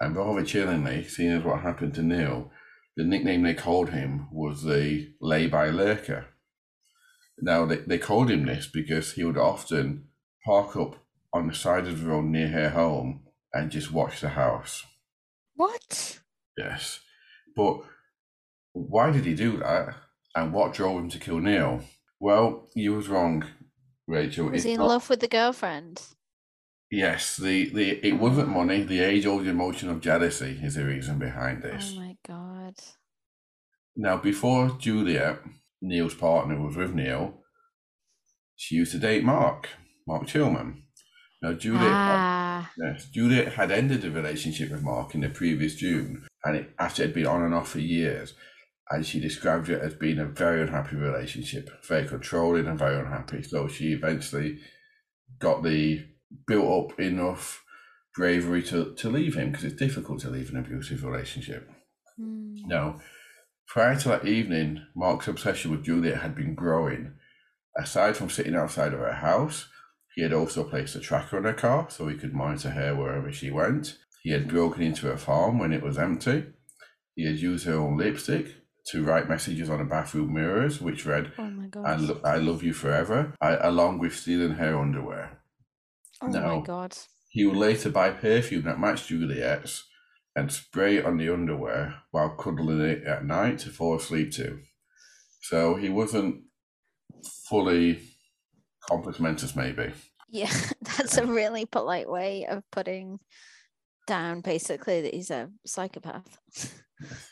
And 0.00 0.14
rather 0.16 0.44
chillingly, 0.44 1.04
seeing 1.04 1.32
as 1.32 1.44
what 1.44 1.60
happened 1.60 1.94
to 1.94 2.02
Neil, 2.02 2.50
the 2.96 3.04
nickname 3.04 3.42
they 3.42 3.54
called 3.54 3.90
him 3.90 4.28
was 4.30 4.62
the 4.62 5.12
lay-by 5.20 5.68
lurker. 5.68 6.26
Now, 7.40 7.66
they, 7.66 7.76
they 7.76 7.98
called 7.98 8.30
him 8.30 8.46
this 8.46 8.66
because 8.66 9.12
he 9.12 9.24
would 9.24 9.36
often 9.36 10.08
park 10.44 10.76
up 10.76 11.05
on 11.32 11.48
the 11.48 11.54
side 11.54 11.86
of 11.86 12.00
the 12.00 12.06
road 12.08 12.24
near 12.26 12.48
her 12.48 12.70
home 12.70 13.22
and 13.52 13.70
just 13.70 13.92
watch 13.92 14.20
the 14.20 14.30
house. 14.30 14.84
What? 15.54 16.20
Yes. 16.56 17.00
But 17.54 17.80
why 18.72 19.10
did 19.10 19.24
he 19.24 19.34
do 19.34 19.58
that? 19.58 19.94
And 20.34 20.52
what 20.52 20.74
drove 20.74 20.98
him 21.00 21.10
to 21.10 21.18
kill 21.18 21.38
Neil? 21.38 21.82
Well, 22.20 22.68
you 22.74 22.94
was 22.94 23.08
wrong, 23.08 23.44
Rachel. 24.06 24.46
Was 24.46 24.54
It's 24.56 24.64
he 24.64 24.72
in 24.72 24.78
not- 24.78 24.88
love 24.88 25.08
with 25.10 25.20
the 25.20 25.28
girlfriend? 25.28 26.02
Yes, 26.90 27.36
the, 27.36 27.68
the 27.70 28.06
it 28.06 28.12
wasn't 28.12 28.48
money. 28.50 28.82
The 28.84 29.00
age-old 29.00 29.46
emotion 29.46 29.90
of 29.90 30.00
jealousy 30.00 30.60
is 30.62 30.76
the 30.76 30.84
reason 30.84 31.18
behind 31.18 31.62
oh 31.64 31.68
this. 31.68 31.92
Oh 31.96 32.00
my 32.00 32.16
god. 32.26 32.74
Now, 33.96 34.18
before 34.18 34.76
Juliet, 34.78 35.40
Neil's 35.82 36.14
partner, 36.14 36.60
was 36.60 36.76
with 36.76 36.94
Neil, 36.94 37.42
she 38.54 38.76
used 38.76 38.92
to 38.92 38.98
date 38.98 39.24
Mark, 39.24 39.68
Mark 40.06 40.26
Chilman. 40.28 40.84
Now, 41.46 41.52
Juliet, 41.52 41.82
Ah, 41.84 42.72
yes, 42.76 43.04
Juliet 43.04 43.52
had 43.52 43.70
ended 43.70 44.02
the 44.02 44.10
relationship 44.10 44.72
with 44.72 44.82
Mark 44.82 45.14
in 45.14 45.20
the 45.20 45.28
previous 45.28 45.76
June, 45.76 46.26
and 46.44 46.56
it, 46.56 46.74
after 46.76 47.02
it 47.02 47.06
had 47.06 47.14
been 47.14 47.26
on 47.26 47.44
and 47.44 47.54
off 47.54 47.68
for 47.68 47.78
years, 47.78 48.34
and 48.90 49.06
she 49.06 49.20
described 49.20 49.68
it 49.68 49.80
as 49.80 49.94
being 49.94 50.18
a 50.18 50.26
very 50.26 50.60
unhappy 50.60 50.96
relationship, 50.96 51.70
very 51.86 52.04
controlling 52.04 52.66
and 52.66 52.76
very 52.76 52.98
unhappy. 52.98 53.44
So 53.44 53.68
she 53.68 53.92
eventually 53.92 54.58
got 55.38 55.62
the 55.62 56.04
built 56.48 56.90
up 56.90 56.98
enough 56.98 57.62
bravery 58.16 58.64
to, 58.64 58.94
to 58.94 59.08
leave 59.08 59.36
him 59.36 59.52
because 59.52 59.66
it's 59.66 59.78
difficult 59.78 60.18
to 60.22 60.30
leave 60.30 60.50
an 60.50 60.56
abusive 60.56 61.04
relationship. 61.04 61.70
hmm. 62.16 62.56
Now, 62.66 62.98
prior 63.68 63.94
to 64.00 64.08
that 64.08 64.26
evening, 64.26 64.84
Mark's 64.96 65.28
obsession 65.28 65.70
with 65.70 65.84
Juliet 65.84 66.22
had 66.22 66.34
been 66.34 66.56
growing. 66.56 67.12
Aside 67.78 68.16
from 68.16 68.30
sitting 68.30 68.56
outside 68.56 68.92
of 68.92 68.98
her 68.98 69.12
house, 69.12 69.68
he 70.16 70.22
had 70.22 70.32
also 70.32 70.64
placed 70.64 70.96
a 70.96 71.00
tracker 71.00 71.36
on 71.36 71.44
her 71.44 71.52
car 71.52 71.86
so 71.90 72.08
he 72.08 72.16
could 72.16 72.32
monitor 72.32 72.70
her 72.70 72.96
wherever 72.96 73.30
she 73.30 73.50
went. 73.50 73.98
He 74.22 74.30
had 74.30 74.48
broken 74.48 74.82
into 74.82 75.06
her 75.08 75.18
farm 75.18 75.58
when 75.58 75.74
it 75.74 75.82
was 75.82 75.98
empty. 75.98 76.46
He 77.14 77.26
had 77.26 77.36
used 77.36 77.66
her 77.66 77.74
own 77.74 77.98
lipstick 77.98 78.46
to 78.88 79.04
write 79.04 79.28
messages 79.28 79.68
on 79.68 79.78
the 79.78 79.84
bathroom 79.84 80.32
mirrors, 80.32 80.80
which 80.80 81.04
read, 81.04 81.32
oh 81.38 81.50
my 81.50 81.64
I, 81.64 81.68
god. 81.68 82.00
lo- 82.00 82.20
I 82.24 82.36
love 82.36 82.62
you 82.62 82.72
forever, 82.72 83.34
I, 83.42 83.56
along 83.56 83.98
with 83.98 84.16
stealing 84.16 84.52
her 84.52 84.78
underwear. 84.78 85.42
Oh 86.22 86.28
no. 86.28 86.60
my 86.60 86.66
god. 86.66 86.96
He 87.28 87.44
would 87.44 87.56
later 87.56 87.90
buy 87.90 88.08
perfume 88.10 88.62
that 88.62 88.80
matched 88.80 89.08
Juliet's 89.08 89.84
and 90.34 90.50
spray 90.50 90.96
it 90.96 91.04
on 91.04 91.18
the 91.18 91.28
underwear 91.32 91.96
while 92.10 92.30
cuddling 92.30 92.80
it 92.80 93.04
at 93.04 93.26
night 93.26 93.58
to 93.60 93.68
fall 93.68 93.96
asleep 93.96 94.32
to. 94.32 94.60
So 95.42 95.74
he 95.74 95.90
wasn't 95.90 96.44
fully 97.48 98.00
complex 98.88 99.56
maybe. 99.56 99.92
Yeah, 100.28 100.52
that's 100.80 101.16
a 101.16 101.26
really 101.26 101.66
polite 101.66 102.08
way 102.08 102.46
of 102.46 102.62
putting 102.70 103.20
down 104.06 104.40
basically 104.40 105.00
that 105.02 105.14
he's 105.14 105.30
a 105.30 105.50
psychopath. 105.64 106.38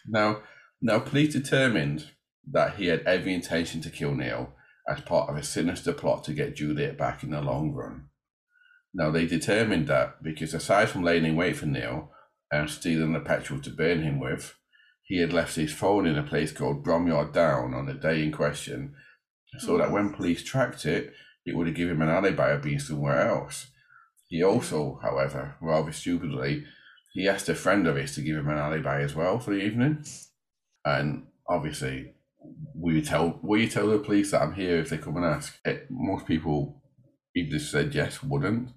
Now, 0.07 0.43
now 0.83 0.99
police 0.99 1.33
determined 1.33 2.11
that 2.51 2.77
he 2.77 2.87
had 2.87 3.01
every 3.07 3.33
intention 3.33 3.81
to 3.83 3.91
kill 3.91 4.15
Neil 4.15 4.53
as 4.89 5.01
part 5.01 5.31
of 5.31 5.37
a 5.37 5.43
sinister 5.43 5.93
plot 5.93 6.25
to 6.25 6.35
get 6.35 6.57
Juliet 6.57 6.99
back 6.99 7.23
in 7.23 7.31
the 7.31 7.41
long 7.41 7.73
run. 7.73 8.09
Now, 8.93 9.11
they 9.11 9.27
determined 9.27 9.89
that 9.89 10.23
because 10.23 10.55
aside 10.55 10.89
from 10.89 11.03
laying 11.03 11.25
in 11.25 11.37
wait 11.37 11.57
for 11.57 11.67
Neil 11.67 12.13
and 12.53 12.71
stealing 12.71 13.13
the 13.13 13.21
petrol 13.21 13.61
to 13.61 13.71
burn 13.71 14.03
him 14.03 14.21
with, 14.21 14.55
he 15.03 15.19
had 15.19 15.33
left 15.33 15.57
his 15.57 15.73
phone 15.73 16.07
in 16.07 16.17
a 16.17 16.23
place 16.23 16.53
called 16.53 16.85
Bromyard 16.85 17.33
Down 17.33 17.75
on 17.75 17.87
the 17.87 17.95
day 17.95 18.23
in 18.23 18.33
question, 18.33 18.95
so 19.59 19.79
that 19.79 19.89
hmm. 19.89 19.95
when 19.95 20.15
police 20.15 20.43
tracked 20.43 20.87
it, 20.87 21.13
it 21.45 21.57
would 21.57 21.67
have 21.67 21.77
given 21.77 21.97
him 21.97 22.03
an 22.03 22.09
alibi 22.09 22.51
of 22.51 22.63
being 22.63 22.79
somewhere 22.79 23.29
else. 23.29 23.67
He 24.29 24.43
also, 24.43 24.99
however, 25.03 25.57
rather 25.61 25.93
stupidly, 25.93 26.65
he 27.13 27.29
asked 27.29 27.49
a 27.49 27.55
friend 27.55 27.87
of 27.87 27.97
his 27.97 28.15
to 28.15 28.23
give 28.23 28.37
him 28.37 28.49
an 28.49 28.59
alibi 28.59 29.01
as 29.01 29.15
well 29.15 29.39
for 29.39 29.53
the 29.53 29.61
evening. 29.61 30.05
And 30.85 31.27
obviously, 31.49 32.15
will 32.75 32.95
you 32.95 33.03
tell 33.03 33.39
will 33.43 33.61
you 33.61 33.69
tell 33.69 33.89
the 33.89 33.99
police 33.99 34.31
that 34.31 34.43
I'm 34.43 34.55
here 34.55 34.79
if 34.79 34.91
they 34.91 34.99
come 34.99 35.17
and 35.17 35.25
ask? 35.25 35.59
It, 35.65 35.87
most 35.91 36.27
people 36.27 36.83
either 37.37 37.59
said 37.59 37.95
yes, 37.95 38.23
wouldn't. 38.23 38.71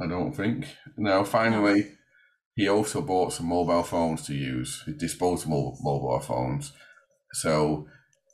I 0.00 0.06
don't 0.06 0.32
think. 0.32 0.66
Now, 0.96 1.24
finally, 1.24 1.92
he 2.54 2.68
also 2.68 3.00
bought 3.02 3.32
some 3.32 3.46
mobile 3.46 3.82
phones 3.82 4.26
to 4.26 4.34
use, 4.34 4.84
disposable 4.98 5.78
mobile 5.80 6.20
phones, 6.20 6.72
so 7.32 7.86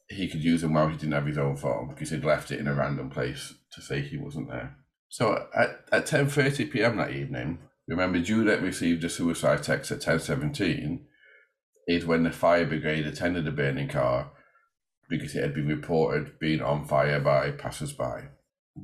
he 0.08 0.28
could 0.28 0.42
use 0.42 0.62
them 0.62 0.74
while 0.74 0.88
he 0.88 0.96
didn't 0.96 1.12
have 1.12 1.26
his 1.26 1.38
own 1.38 1.56
phone 1.56 1.88
because 1.88 2.10
he'd 2.10 2.24
left 2.24 2.50
it 2.50 2.60
in 2.60 2.66
a 2.66 2.74
random 2.74 3.10
place 3.10 3.54
to 3.72 3.82
say 3.82 4.00
he 4.00 4.16
wasn't 4.16 4.48
there. 4.48 4.76
So 5.08 5.46
at, 5.54 5.80
at 5.92 6.06
10.30 6.06 6.70
p.m. 6.70 6.96
that 6.96 7.12
evening, 7.12 7.58
remember 7.86 8.20
Juliet 8.20 8.62
received 8.62 9.04
a 9.04 9.08
suicide 9.08 9.62
text 9.62 9.90
at 9.90 10.00
10.17 10.00 11.00
is 11.86 12.04
when 12.04 12.22
the 12.22 12.30
fire 12.30 12.66
brigade 12.66 13.06
attended 13.06 13.44
the 13.44 13.50
burning 13.50 13.88
car 13.88 14.30
because 15.08 15.34
it 15.34 15.42
had 15.42 15.54
been 15.54 15.68
reported 15.68 16.38
being 16.38 16.60
on 16.60 16.84
fire 16.84 17.20
by 17.20 17.50
passers-by. 17.50 18.24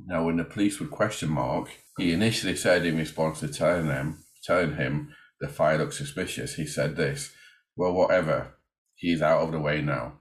Now, 0.07 0.25
when 0.25 0.37
the 0.37 0.43
police 0.43 0.79
would 0.79 0.91
question 0.91 1.29
Mark, 1.29 1.69
he 1.97 2.11
initially 2.11 2.55
said 2.55 2.85
in 2.85 2.97
response 2.97 3.39
to 3.39 3.47
telling 3.47 3.87
them, 3.87 4.23
telling 4.43 4.75
him 4.75 5.13
the 5.39 5.47
fire 5.47 5.77
looked 5.77 5.93
suspicious, 5.93 6.55
he 6.55 6.65
said 6.65 6.95
this, 6.95 7.31
well, 7.75 7.93
whatever, 7.93 8.55
he's 8.95 9.21
out 9.21 9.41
of 9.41 9.51
the 9.51 9.59
way 9.59 9.81
now. 9.81 10.19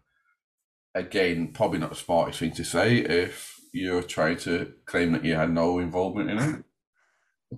Again, 0.95 1.53
probably 1.53 1.79
not 1.79 1.91
the 1.91 1.97
smartest 1.97 2.39
thing 2.39 2.53
to 2.53 2.65
say 2.65 2.99
if 2.99 3.61
you're 3.73 4.03
trying 4.03 4.37
to 4.39 4.73
claim 4.87 5.13
that 5.13 5.25
you 5.25 5.35
had 5.35 5.51
no 5.51 5.79
involvement 5.79 6.31
in 6.31 6.39
it. 6.39 6.65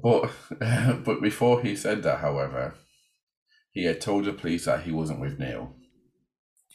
But, 0.02 0.30
but 1.04 1.20
before 1.20 1.62
he 1.62 1.76
said 1.76 2.02
that, 2.02 2.20
however, 2.20 2.74
he 3.72 3.84
had 3.84 4.00
told 4.00 4.24
the 4.24 4.32
police 4.32 4.64
that 4.64 4.84
he 4.84 4.92
wasn't 4.92 5.20
with 5.20 5.38
Neil. 5.38 5.74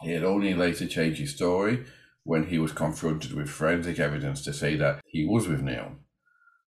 He 0.01 0.11
had 0.11 0.23
only 0.23 0.53
later 0.53 0.87
changed 0.87 1.19
his 1.19 1.35
story 1.35 1.85
when 2.23 2.47
he 2.47 2.59
was 2.59 2.71
confronted 2.71 3.33
with 3.33 3.49
forensic 3.49 3.99
evidence 3.99 4.43
to 4.43 4.53
say 4.53 4.75
that 4.75 5.01
he 5.05 5.25
was 5.25 5.47
with 5.47 5.61
Neil. 5.61 5.95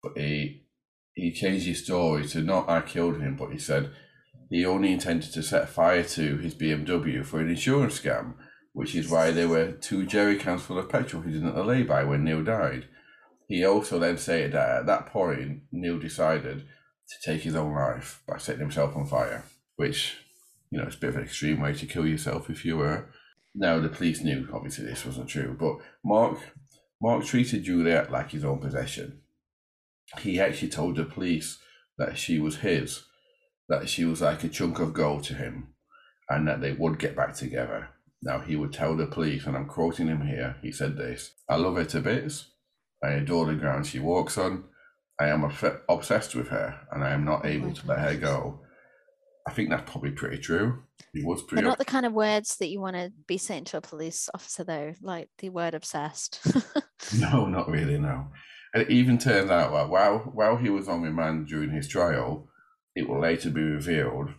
But 0.03 0.17
he 0.17 0.65
he 1.13 1.33
changed 1.33 1.65
his 1.65 1.83
story 1.83 2.27
to 2.27 2.41
not 2.41 2.69
I 2.69 2.81
killed 2.81 3.19
him, 3.19 3.35
but 3.35 3.51
he 3.51 3.57
said 3.57 3.91
he 4.49 4.65
only 4.65 4.93
intended 4.93 5.31
to 5.33 5.43
set 5.43 5.69
fire 5.69 6.03
to 6.03 6.37
his 6.37 6.55
BMW 6.55 7.25
for 7.25 7.39
an 7.39 7.49
insurance 7.49 7.99
scam, 7.99 8.35
which 8.73 8.95
is 8.95 9.09
why 9.09 9.31
there 9.31 9.47
were 9.47 9.71
two 9.71 10.05
jerry 10.05 10.37
cans 10.37 10.61
full 10.61 10.77
of 10.77 10.89
petrol 10.89 11.23
hidden 11.23 11.47
at 11.47 11.55
the 11.55 11.63
lay-by 11.63 12.03
when 12.03 12.23
Neil 12.23 12.43
died. 12.43 12.87
He 13.47 13.65
also 13.65 13.99
then 13.99 14.17
stated 14.17 14.51
that 14.53 14.79
at 14.81 14.85
that 14.85 15.07
point 15.07 15.63
Neil 15.71 15.99
decided 15.99 16.59
to 17.09 17.31
take 17.31 17.41
his 17.41 17.55
own 17.55 17.73
life 17.73 18.21
by 18.27 18.37
setting 18.37 18.61
himself 18.61 18.95
on 18.95 19.05
fire, 19.05 19.43
which 19.75 20.17
you 20.69 20.77
know 20.77 20.85
it's 20.85 20.95
a 20.95 20.99
bit 20.99 21.09
of 21.09 21.15
an 21.17 21.23
extreme 21.23 21.59
way 21.59 21.73
to 21.73 21.85
kill 21.85 22.05
yourself 22.05 22.49
if 22.49 22.63
you 22.63 22.77
were. 22.77 23.09
Now 23.55 23.79
the 23.79 23.89
police 23.89 24.21
knew 24.21 24.47
obviously 24.53 24.85
this 24.85 25.05
wasn't 25.05 25.29
true, 25.29 25.57
but 25.59 25.77
Mark 26.03 26.37
Mark 27.01 27.25
treated 27.25 27.63
Juliet 27.63 28.11
like 28.11 28.31
his 28.31 28.45
own 28.45 28.59
possession. 28.59 29.21
He 30.19 30.39
actually 30.39 30.69
told 30.69 30.95
the 30.95 31.05
police 31.05 31.57
that 31.97 32.17
she 32.17 32.39
was 32.39 32.57
his, 32.57 33.03
that 33.67 33.89
she 33.89 34.05
was 34.05 34.21
like 34.21 34.43
a 34.43 34.49
chunk 34.49 34.79
of 34.79 34.93
gold 34.93 35.23
to 35.25 35.33
him, 35.33 35.73
and 36.29 36.47
that 36.47 36.61
they 36.61 36.73
would 36.73 36.99
get 36.99 37.15
back 37.15 37.33
together. 37.35 37.89
Now 38.21 38.39
he 38.39 38.55
would 38.55 38.73
tell 38.73 38.95
the 38.95 39.07
police, 39.07 39.45
and 39.45 39.55
I'm 39.55 39.67
quoting 39.67 40.07
him 40.07 40.25
here, 40.27 40.57
he 40.61 40.71
said 40.71 40.97
this 40.97 41.31
I 41.47 41.55
love 41.55 41.75
her 41.75 41.85
to 41.85 42.01
bits. 42.01 42.51
I 43.03 43.11
adore 43.11 43.45
the 43.45 43.55
ground 43.55 43.87
she 43.87 43.99
walks 43.99 44.37
on. 44.37 44.65
I 45.19 45.27
am 45.29 45.43
obs- 45.43 45.79
obsessed 45.87 46.35
with 46.35 46.49
her, 46.49 46.79
and 46.91 47.03
I 47.03 47.11
am 47.11 47.25
not 47.25 47.41
oh 47.45 47.47
able 47.47 47.73
to 47.73 47.87
let 47.87 47.99
her 47.99 48.15
go. 48.15 48.61
I 49.47 49.51
think 49.51 49.69
that's 49.69 49.89
probably 49.89 50.11
pretty 50.11 50.37
true. 50.37 50.83
He 51.13 51.23
was 51.23 51.41
pretty. 51.41 51.61
They're 51.61 51.69
not 51.69 51.77
the 51.77 51.85
kind 51.85 52.05
of 52.05 52.13
words 52.13 52.57
that 52.57 52.67
you 52.67 52.79
want 52.79 52.95
to 52.97 53.11
be 53.25 53.37
saying 53.37 53.65
to 53.65 53.77
a 53.77 53.81
police 53.81 54.29
officer, 54.33 54.63
though, 54.63 54.93
like 55.01 55.29
the 55.39 55.49
word 55.49 55.73
obsessed. 55.73 56.39
No, 57.17 57.45
not 57.45 57.69
really. 57.69 57.97
No. 57.97 58.27
And 58.73 58.83
it 58.83 58.89
even 58.89 59.17
turned 59.17 59.49
out 59.49 59.71
that 59.71 59.89
while 59.89 60.19
while 60.19 60.57
he 60.57 60.69
was 60.69 60.87
on 60.87 61.01
remand 61.01 61.47
during 61.47 61.71
his 61.71 61.87
trial, 61.87 62.49
it 62.95 63.07
will 63.07 63.21
later 63.21 63.49
be 63.49 63.61
revealed 63.61 64.29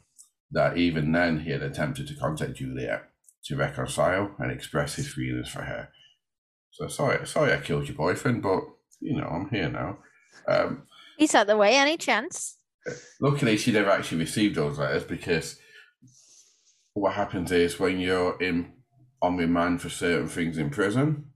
that 0.52 0.76
even 0.76 1.12
then 1.12 1.40
he 1.40 1.50
had 1.50 1.62
attempted 1.62 2.06
to 2.08 2.14
contact 2.14 2.56
Juliet 2.56 3.09
to 3.44 3.56
reconcile 3.56 4.34
and 4.38 4.50
express 4.52 4.96
his 4.96 5.12
feelings 5.12 5.48
for 5.48 5.62
her. 5.62 5.88
So 6.72 6.88
sorry, 6.88 7.26
sorry, 7.26 7.52
I 7.52 7.58
killed 7.60 7.88
your 7.88 7.96
boyfriend, 7.96 8.42
but 8.42 8.60
you 9.00 9.16
know 9.16 9.26
I'm 9.26 9.48
here 9.50 9.68
now. 9.68 9.98
Um, 10.46 10.86
He's 11.18 11.34
out 11.34 11.46
the 11.46 11.56
way, 11.56 11.76
any 11.76 11.96
chance? 11.96 12.56
luckily, 13.20 13.56
she 13.56 13.72
never 13.72 13.90
actually 13.90 14.18
received 14.18 14.54
those 14.56 14.78
letters 14.78 15.04
because 15.04 15.58
what 16.94 17.14
happens 17.14 17.52
is 17.52 17.78
when 17.78 18.00
you're 18.00 18.40
in 18.40 18.72
on 19.22 19.36
remand 19.36 19.82
for 19.82 19.90
certain 19.90 20.28
things 20.28 20.56
in 20.56 20.70
prison, 20.70 21.26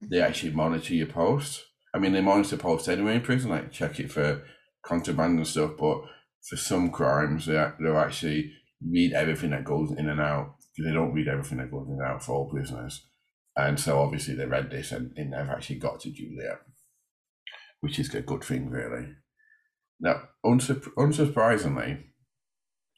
they 0.00 0.20
actually 0.20 0.52
monitor 0.52 0.94
your 0.94 1.06
post. 1.06 1.64
I 1.94 1.98
mean, 1.98 2.12
they 2.12 2.20
monitor 2.20 2.56
posts 2.56 2.88
anyway 2.88 3.16
in 3.16 3.20
prison, 3.20 3.50
like 3.50 3.70
check 3.70 4.00
it 4.00 4.10
for 4.10 4.42
contraband 4.84 5.38
and 5.38 5.46
stuff. 5.46 5.72
But 5.78 6.02
for 6.48 6.56
some 6.56 6.90
crimes, 6.90 7.46
they 7.46 7.70
they'll 7.80 7.98
actually 7.98 8.52
read 8.88 9.12
everything 9.12 9.50
that 9.50 9.64
goes 9.64 9.90
in 9.92 10.08
and 10.08 10.20
out. 10.20 10.56
They 10.78 10.92
don't 10.92 11.12
read 11.12 11.28
everything 11.28 11.58
that 11.58 11.70
goes 11.70 11.86
in 11.88 11.94
and 11.94 12.02
out 12.02 12.24
for 12.24 12.32
all 12.32 12.50
prisoners. 12.50 13.06
And 13.56 13.78
so 13.78 14.00
obviously 14.00 14.34
they 14.34 14.46
read 14.46 14.70
this 14.70 14.92
and 14.92 15.12
it 15.16 15.26
never 15.26 15.52
actually 15.52 15.78
got 15.78 16.00
to 16.00 16.10
Juliet, 16.10 16.60
which 17.80 17.98
is 17.98 18.14
a 18.14 18.22
good 18.22 18.42
thing, 18.42 18.70
really. 18.70 19.08
Now, 20.00 20.22
unsurprisingly, 20.44 22.04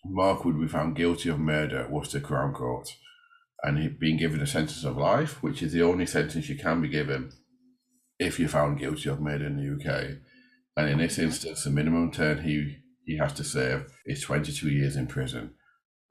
Mark 0.04 0.44
would 0.44 0.60
be 0.60 0.68
found 0.68 0.96
guilty 0.96 1.28
of 1.28 1.40
murder 1.40 1.80
at 1.80 1.90
Worcester 1.90 2.20
Crown 2.20 2.52
Court 2.52 2.88
and 3.64 3.78
he'd 3.78 3.98
been 3.98 4.18
given 4.18 4.40
a 4.40 4.46
sentence 4.46 4.84
of 4.84 4.96
life, 4.96 5.42
which 5.42 5.62
is 5.62 5.72
the 5.72 5.82
only 5.82 6.06
sentence 6.06 6.48
you 6.48 6.56
can 6.56 6.82
be 6.82 6.88
given 6.88 7.32
if 8.18 8.38
you're 8.38 8.48
found 8.48 8.78
guilty 8.78 9.08
of 9.08 9.20
murder 9.20 9.46
in 9.46 9.56
the 9.56 9.90
UK. 9.90 10.18
And 10.76 10.90
in 10.90 10.98
this 10.98 11.18
instance, 11.18 11.64
the 11.64 11.70
minimum 11.70 12.12
term 12.12 12.42
he, 12.42 12.76
he 13.06 13.16
has 13.16 13.32
to 13.34 13.44
serve 13.44 13.90
is 14.04 14.22
22 14.22 14.68
years 14.68 14.96
in 14.96 15.06
prison, 15.06 15.54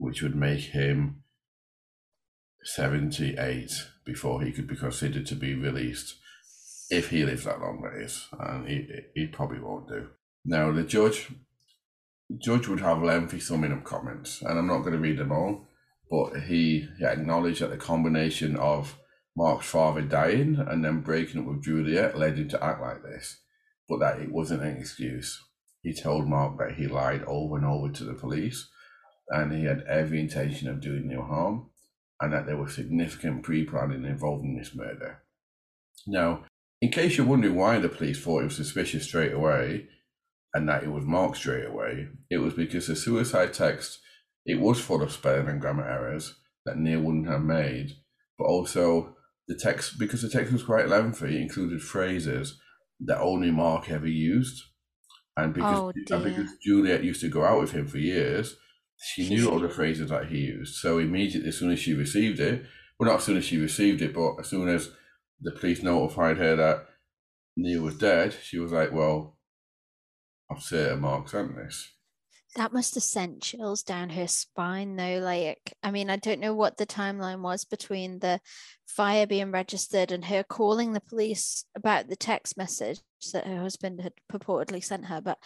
which 0.04 0.22
would 0.22 0.36
make 0.36 0.60
him 0.60 1.22
78 2.62 3.70
before 4.04 4.42
he 4.42 4.52
could 4.52 4.66
be 4.66 4.76
considered 4.76 5.26
to 5.26 5.34
be 5.34 5.54
released. 5.54 6.16
if 6.90 7.08
he 7.08 7.24
lives 7.24 7.44
that 7.44 7.60
long, 7.60 7.80
that 7.82 7.98
is, 7.98 8.28
and 8.38 8.68
he 8.68 8.86
he 9.14 9.26
probably 9.26 9.58
won't 9.58 9.88
do. 9.88 10.08
Now 10.44 10.70
the 10.70 10.82
judge 10.82 11.32
judge 12.38 12.68
would 12.68 12.80
have 12.80 13.02
lengthy 13.02 13.40
summing 13.40 13.72
up 13.72 13.84
comments, 13.84 14.42
and 14.42 14.58
I'm 14.58 14.66
not 14.66 14.80
going 14.80 14.92
to 14.92 14.98
read 14.98 15.18
them 15.18 15.32
all, 15.32 15.68
but 16.10 16.42
he, 16.42 16.88
he 16.98 17.04
acknowledged 17.04 17.60
that 17.60 17.70
the 17.70 17.76
combination 17.76 18.56
of 18.56 18.98
Mark's 19.36 19.66
father 19.66 20.02
dying 20.02 20.56
and 20.56 20.84
then 20.84 21.00
breaking 21.00 21.40
up 21.40 21.46
with 21.46 21.64
Juliet 21.64 22.18
led 22.18 22.38
him 22.38 22.48
to 22.50 22.64
act 22.64 22.80
like 22.80 23.02
this, 23.02 23.40
but 23.88 23.98
that 24.00 24.20
it 24.20 24.30
wasn't 24.30 24.62
an 24.62 24.76
excuse. 24.76 25.42
He 25.82 25.92
told 25.92 26.28
Mark 26.28 26.58
that 26.58 26.76
he 26.76 26.86
lied 26.86 27.24
over 27.26 27.56
and 27.56 27.66
over 27.66 27.90
to 27.90 28.04
the 28.04 28.14
police 28.14 28.68
and 29.28 29.52
he 29.52 29.64
had 29.64 29.84
every 29.88 30.20
intention 30.20 30.68
of 30.68 30.80
doing 30.80 31.08
no 31.08 31.22
harm 31.22 31.70
and 32.20 32.32
that 32.32 32.46
there 32.46 32.56
was 32.56 32.74
significant 32.74 33.42
pre 33.42 33.64
planning 33.64 34.04
involved 34.04 34.44
in 34.44 34.56
this 34.56 34.74
murder. 34.74 35.22
Now, 36.06 36.44
in 36.80 36.90
case 36.90 37.16
you're 37.16 37.26
wondering 37.26 37.54
why 37.54 37.78
the 37.78 37.88
police 37.88 38.22
thought 38.22 38.42
it 38.42 38.44
was 38.44 38.56
suspicious 38.56 39.04
straight 39.04 39.32
away 39.32 39.88
and 40.52 40.68
that 40.68 40.84
it 40.84 40.90
was 40.90 41.04
Mark 41.04 41.36
straight 41.36 41.66
away, 41.66 42.08
it 42.30 42.38
was 42.38 42.54
because 42.54 42.86
the 42.86 42.96
suicide 42.96 43.52
text 43.52 44.00
it 44.46 44.60
was 44.60 44.80
full 44.80 45.02
of 45.02 45.12
spelling 45.12 45.48
and 45.48 45.60
grammar 45.60 45.88
errors 45.88 46.34
that 46.66 46.76
Neil 46.76 47.00
wouldn't 47.00 47.28
have 47.28 47.42
made, 47.42 47.92
but 48.38 48.44
also 48.44 49.16
the 49.48 49.54
text 49.54 49.98
because 49.98 50.22
the 50.22 50.28
text 50.28 50.52
was 50.52 50.62
quite 50.62 50.88
lengthy, 50.88 51.36
it 51.36 51.42
included 51.42 51.82
phrases 51.82 52.60
that 53.00 53.20
only 53.20 53.50
Mark 53.50 53.90
ever 53.90 54.06
used. 54.06 54.62
And 55.36 55.52
because, 55.52 55.78
Oh, 55.78 55.92
and 56.14 56.24
because 56.24 56.50
Juliet 56.62 57.02
used 57.02 57.20
to 57.22 57.28
go 57.28 57.44
out 57.44 57.60
with 57.60 57.72
him 57.72 57.86
for 57.88 57.98
years, 57.98 58.56
she 59.04 59.28
knew 59.28 59.50
all 59.50 59.60
the 59.60 59.68
phrases 59.68 60.10
that 60.10 60.26
he 60.28 60.38
used. 60.38 60.76
So 60.76 60.98
immediately, 60.98 61.48
as 61.48 61.58
soon 61.58 61.70
as 61.70 61.78
she 61.78 61.94
received 61.94 62.40
it, 62.40 62.64
well, 62.98 63.10
not 63.10 63.18
as 63.18 63.24
soon 63.24 63.36
as 63.36 63.44
she 63.44 63.58
received 63.58 64.02
it, 64.02 64.14
but 64.14 64.36
as 64.40 64.48
soon 64.48 64.68
as 64.68 64.90
the 65.40 65.52
police 65.52 65.82
notified 65.82 66.38
her 66.38 66.56
that 66.56 66.86
Neil 67.56 67.82
was 67.82 67.98
dead, 67.98 68.34
she 68.42 68.58
was 68.58 68.72
like, 68.72 68.92
"Well, 68.92 69.38
I've 70.50 70.62
certain 70.62 71.00
Mark 71.00 71.28
sent 71.28 71.56
this." 71.56 71.92
That 72.56 72.72
must 72.72 72.94
have 72.94 73.02
sent 73.02 73.42
chills 73.42 73.82
down 73.82 74.10
her 74.10 74.28
spine, 74.28 74.94
though. 74.94 75.18
Like, 75.18 75.76
I 75.82 75.90
mean, 75.90 76.08
I 76.08 76.16
don't 76.16 76.40
know 76.40 76.54
what 76.54 76.76
the 76.76 76.86
timeline 76.86 77.40
was 77.40 77.64
between 77.64 78.20
the 78.20 78.40
fire 78.86 79.26
being 79.26 79.50
registered 79.50 80.12
and 80.12 80.26
her 80.26 80.44
calling 80.44 80.92
the 80.92 81.00
police 81.00 81.64
about 81.74 82.08
the 82.08 82.16
text 82.16 82.56
message 82.56 83.00
that 83.32 83.46
her 83.46 83.60
husband 83.60 84.00
had 84.00 84.12
purportedly 84.32 84.84
sent 84.84 85.06
her. 85.06 85.20
But 85.20 85.38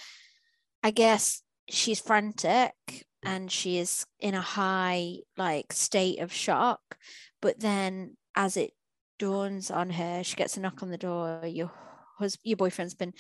I 0.83 0.91
guess 0.91 1.43
she's 1.71 2.01
frantic 2.01 2.75
and 3.29 3.51
she 3.53 3.79
is 3.79 4.07
in 4.21 4.35
a 4.35 4.41
high, 4.41 5.19
like, 5.37 5.73
state 5.73 6.19
of 6.21 6.33
shock. 6.33 6.81
But 7.43 7.61
then, 7.61 8.17
as 8.35 8.57
it 8.57 8.73
dawns 9.19 9.71
on 9.71 9.91
her, 9.91 10.23
she 10.25 10.37
gets 10.37 10.57
a 10.57 10.61
knock 10.61 10.83
on 10.83 10.91
the 10.91 10.99
door. 10.99 11.43
Your 11.47 11.71
hus- 12.19 12.39
your 12.45 12.57
boyfriend's 12.57 12.95
been 12.95 13.15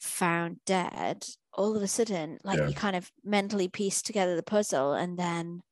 found 0.00 0.58
dead 0.66 1.24
all 1.54 1.76
of 1.76 1.82
a 1.82 1.86
sudden 1.88 2.38
like 2.44 2.58
Yeah. 2.58 2.68
you 2.68 2.74
kind 2.74 2.96
of 2.96 3.10
mentally 3.24 3.68
piece 3.68 4.02
together 4.02 4.36
the 4.36 4.42
puzzle 4.42 4.92
and 4.92 5.16
then 5.18 5.62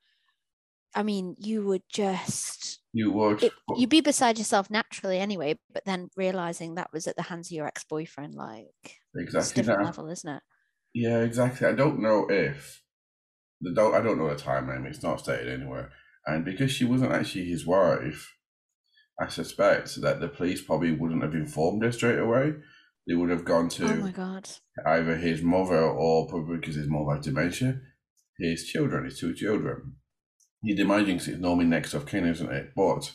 i 0.95 1.03
mean 1.03 1.35
you 1.39 1.67
would 1.67 1.83
just 1.91 2.81
You 2.93 3.11
would. 3.13 3.43
it, 3.43 3.53
you'd 3.77 3.91
be 3.91 4.01
beside 4.01 4.39
yourself 4.39 4.71
naturally 4.71 5.19
anyway 5.19 5.59
but 5.73 5.85
then 5.85 6.09
realizing 6.17 6.77
that 6.77 6.93
was 6.93 7.07
at 7.07 7.17
the 7.17 7.23
hands 7.23 7.49
of 7.49 7.53
your 7.57 7.67
ex-boyfriend 7.67 8.35
like 8.35 8.67
it's 8.85 9.17
a 9.17 9.19
exactly 9.21 9.55
different 9.63 9.81
that. 9.81 9.87
level 9.87 10.09
isn't 10.09 10.31
it 10.37 10.43
Yeah, 10.95 11.21
exactly. 11.23 11.67
I 11.67 11.73
don't 11.73 12.01
know 12.01 12.27
if 12.31 12.81
the 13.63 13.73
don't. 13.75 13.95
I 13.95 14.01
don't 14.03 14.19
know 14.19 14.29
the 14.29 14.43
timeline. 14.43 14.85
It's 14.87 15.03
not 15.03 15.21
stated 15.21 15.49
anywhere. 15.49 15.91
And 16.27 16.45
because 16.45 16.71
she 16.71 16.85
wasn't 16.85 17.13
actually 17.13 17.47
his 17.47 17.67
wife, 17.67 18.37
I 19.21 19.29
suspect 19.29 20.01
that 20.03 20.21
the 20.21 20.29
police 20.29 20.63
probably 20.63 20.93
wouldn't 20.93 21.23
have 21.23 21.35
informed 21.35 21.83
her 21.83 21.93
straight 21.93 22.19
away. 22.19 22.55
They 23.07 23.15
would 23.15 23.31
have 23.31 23.45
gone 23.45 23.69
to 23.71 23.85
oh 23.87 23.97
my 23.97 24.13
god 24.13 24.49
either 24.87 25.17
his 25.17 25.43
mother 25.43 25.81
or 25.83 26.29
probably 26.29 26.59
because 26.59 26.77
his 26.77 26.87
mother 26.89 27.15
had 27.15 27.23
dementia, 27.23 27.81
his 28.39 28.65
children, 28.65 29.05
his 29.05 29.19
two 29.19 29.35
children. 29.35 29.97
You'd 30.63 30.79
imagine 30.79 31.17
it's 31.17 31.27
normally 31.27 31.67
next 31.67 31.95
of 31.95 32.07
kin, 32.07 32.25
isn't 32.27 32.53
it? 32.53 32.71
But 32.77 33.13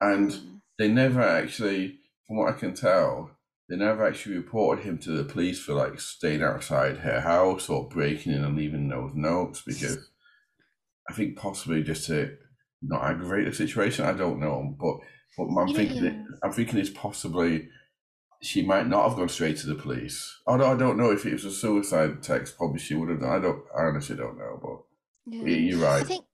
and 0.00 0.30
Mm. 0.30 0.60
they 0.78 0.88
never 0.88 1.20
actually, 1.20 1.98
from 2.26 2.38
what 2.38 2.54
I 2.54 2.58
can 2.58 2.72
tell, 2.74 3.36
they 3.68 3.76
never 3.76 4.06
actually 4.06 4.36
reported 4.36 4.84
him 4.84 4.98
to 4.98 5.12
the 5.12 5.24
police 5.24 5.60
for 5.60 5.74
like 5.74 6.00
staying 6.00 6.42
outside 6.42 6.98
her 6.98 7.20
house 7.20 7.68
or 7.68 7.88
breaking 7.88 8.32
in 8.32 8.44
and 8.44 8.56
leaving 8.56 8.88
those 8.88 9.12
notes 9.14 9.62
because 9.64 9.98
I 11.08 11.14
think 11.14 11.36
possibly 11.36 11.82
just 11.82 12.06
to 12.06 12.36
not 12.82 13.04
aggravate 13.04 13.46
the 13.46 13.54
situation. 13.54 14.04
I 14.04 14.12
don't 14.12 14.40
know, 14.40 14.76
but 14.78 14.96
but 15.36 15.44
I'm 15.44 15.66
know, 15.66 15.74
thinking 15.74 16.04
yeah. 16.04 16.22
I'm 16.42 16.52
thinking 16.52 16.78
it's 16.78 16.90
possibly 16.90 17.68
she 18.42 18.62
might 18.62 18.88
not 18.88 19.08
have 19.08 19.16
gone 19.16 19.28
straight 19.28 19.56
to 19.58 19.68
the 19.68 19.74
police. 19.76 20.40
Although 20.46 20.72
I 20.72 20.76
don't 20.76 20.98
know 20.98 21.12
if 21.12 21.24
it 21.24 21.32
was 21.32 21.44
a 21.44 21.50
suicide 21.50 22.22
text, 22.22 22.56
probably 22.56 22.80
she 22.80 22.94
would 22.94 23.08
have 23.08 23.20
done. 23.20 23.30
I 23.30 23.38
don't. 23.38 23.62
I 23.76 23.82
honestly 23.84 24.16
don't 24.16 24.36
know, 24.36 24.58
but 24.60 25.32
yeah. 25.32 25.44
yeah, 25.44 25.56
you're 25.56 25.78
right. 25.78 26.02
I 26.02 26.04
think 26.04 26.24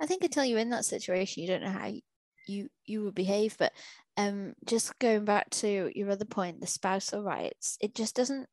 I 0.00 0.06
think 0.06 0.24
until 0.24 0.44
you're 0.44 0.58
in 0.58 0.70
that 0.70 0.84
situation, 0.84 1.42
you 1.42 1.48
don't 1.48 1.62
know 1.62 1.70
how 1.70 1.92
you 2.46 2.68
you 2.84 3.04
would 3.04 3.14
behave. 3.14 3.56
But 3.58 3.72
um, 4.16 4.54
just 4.64 4.98
going 4.98 5.24
back 5.24 5.50
to 5.50 5.90
your 5.94 6.10
other 6.10 6.24
point, 6.24 6.60
the 6.60 6.66
spousal 6.66 7.22
rights, 7.22 7.78
it 7.80 7.94
just 7.94 8.14
doesn't 8.14 8.48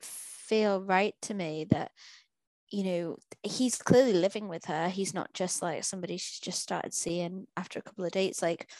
feel 0.00 0.82
right 0.82 1.14
to 1.22 1.34
me 1.34 1.66
that 1.70 1.92
you 2.70 2.84
know 2.84 3.16
he's 3.42 3.76
clearly 3.76 4.14
living 4.14 4.48
with 4.48 4.66
her. 4.66 4.88
He's 4.88 5.14
not 5.14 5.32
just 5.34 5.62
like 5.62 5.84
somebody 5.84 6.16
she's 6.16 6.40
just 6.40 6.62
started 6.62 6.94
seeing 6.94 7.46
after 7.56 7.78
a 7.78 7.82
couple 7.82 8.04
of 8.04 8.12
dates. 8.12 8.42
Like 8.42 8.70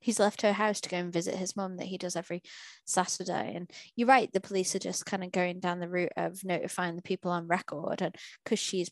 he's 0.00 0.20
left 0.20 0.42
her 0.42 0.52
house 0.52 0.80
to 0.80 0.88
go 0.88 0.96
and 0.96 1.12
visit 1.12 1.34
his 1.34 1.56
mum 1.56 1.76
that 1.76 1.86
he 1.86 1.98
does 1.98 2.16
every 2.16 2.42
Saturday. 2.86 3.54
And 3.54 3.70
you're 3.96 4.08
right, 4.08 4.32
the 4.32 4.40
police 4.40 4.74
are 4.74 4.80
just 4.80 5.06
kind 5.06 5.24
of 5.24 5.32
going 5.32 5.60
down 5.60 5.80
the 5.80 5.88
route 5.88 6.12
of 6.16 6.44
notifying 6.44 6.96
the 6.96 7.02
people 7.02 7.30
on 7.30 7.48
record, 7.48 8.02
and 8.02 8.14
because 8.44 8.58
she's 8.58 8.90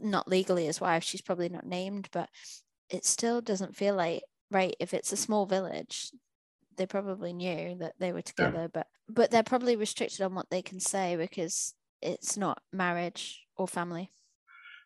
not 0.00 0.28
legally 0.28 0.66
his 0.66 0.80
wife, 0.80 1.04
she's 1.04 1.22
probably 1.22 1.48
not 1.48 1.66
named, 1.66 2.08
but 2.12 2.28
it 2.90 3.04
still 3.04 3.40
doesn't 3.40 3.76
feel 3.76 3.94
like 3.94 4.22
right. 4.50 4.74
If 4.80 4.94
it's 4.94 5.12
a 5.12 5.16
small 5.16 5.46
village, 5.46 6.10
they 6.76 6.86
probably 6.86 7.32
knew 7.32 7.76
that 7.78 7.94
they 7.98 8.12
were 8.12 8.22
together, 8.22 8.68
but 8.72 8.86
but 9.08 9.30
they're 9.30 9.42
probably 9.42 9.76
restricted 9.76 10.20
on 10.22 10.34
what 10.34 10.50
they 10.50 10.62
can 10.62 10.80
say 10.80 11.16
because 11.16 11.74
it's 12.02 12.36
not 12.36 12.62
marriage 12.72 13.46
or 13.56 13.66
family. 13.68 14.12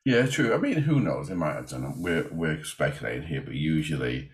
yeah, 0.04 0.26
true. 0.26 0.54
I 0.54 0.58
mean, 0.58 0.78
who 0.82 1.00
knows? 1.00 1.28
They 1.28 1.34
might 1.34 1.54
have 1.54 1.68
done 1.68 1.84
it. 1.84 1.94
We're 1.96 2.28
we're 2.32 2.64
speculating 2.64 3.26
here, 3.28 3.42
but 3.42 3.54
usually 3.54 4.30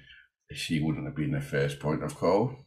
she 0.52 0.80
wouldn't 0.80 1.06
have 1.06 1.16
been 1.16 1.32
the 1.32 1.40
first 1.40 1.80
point 1.80 2.02
of 2.04 2.14
call. 2.16 2.66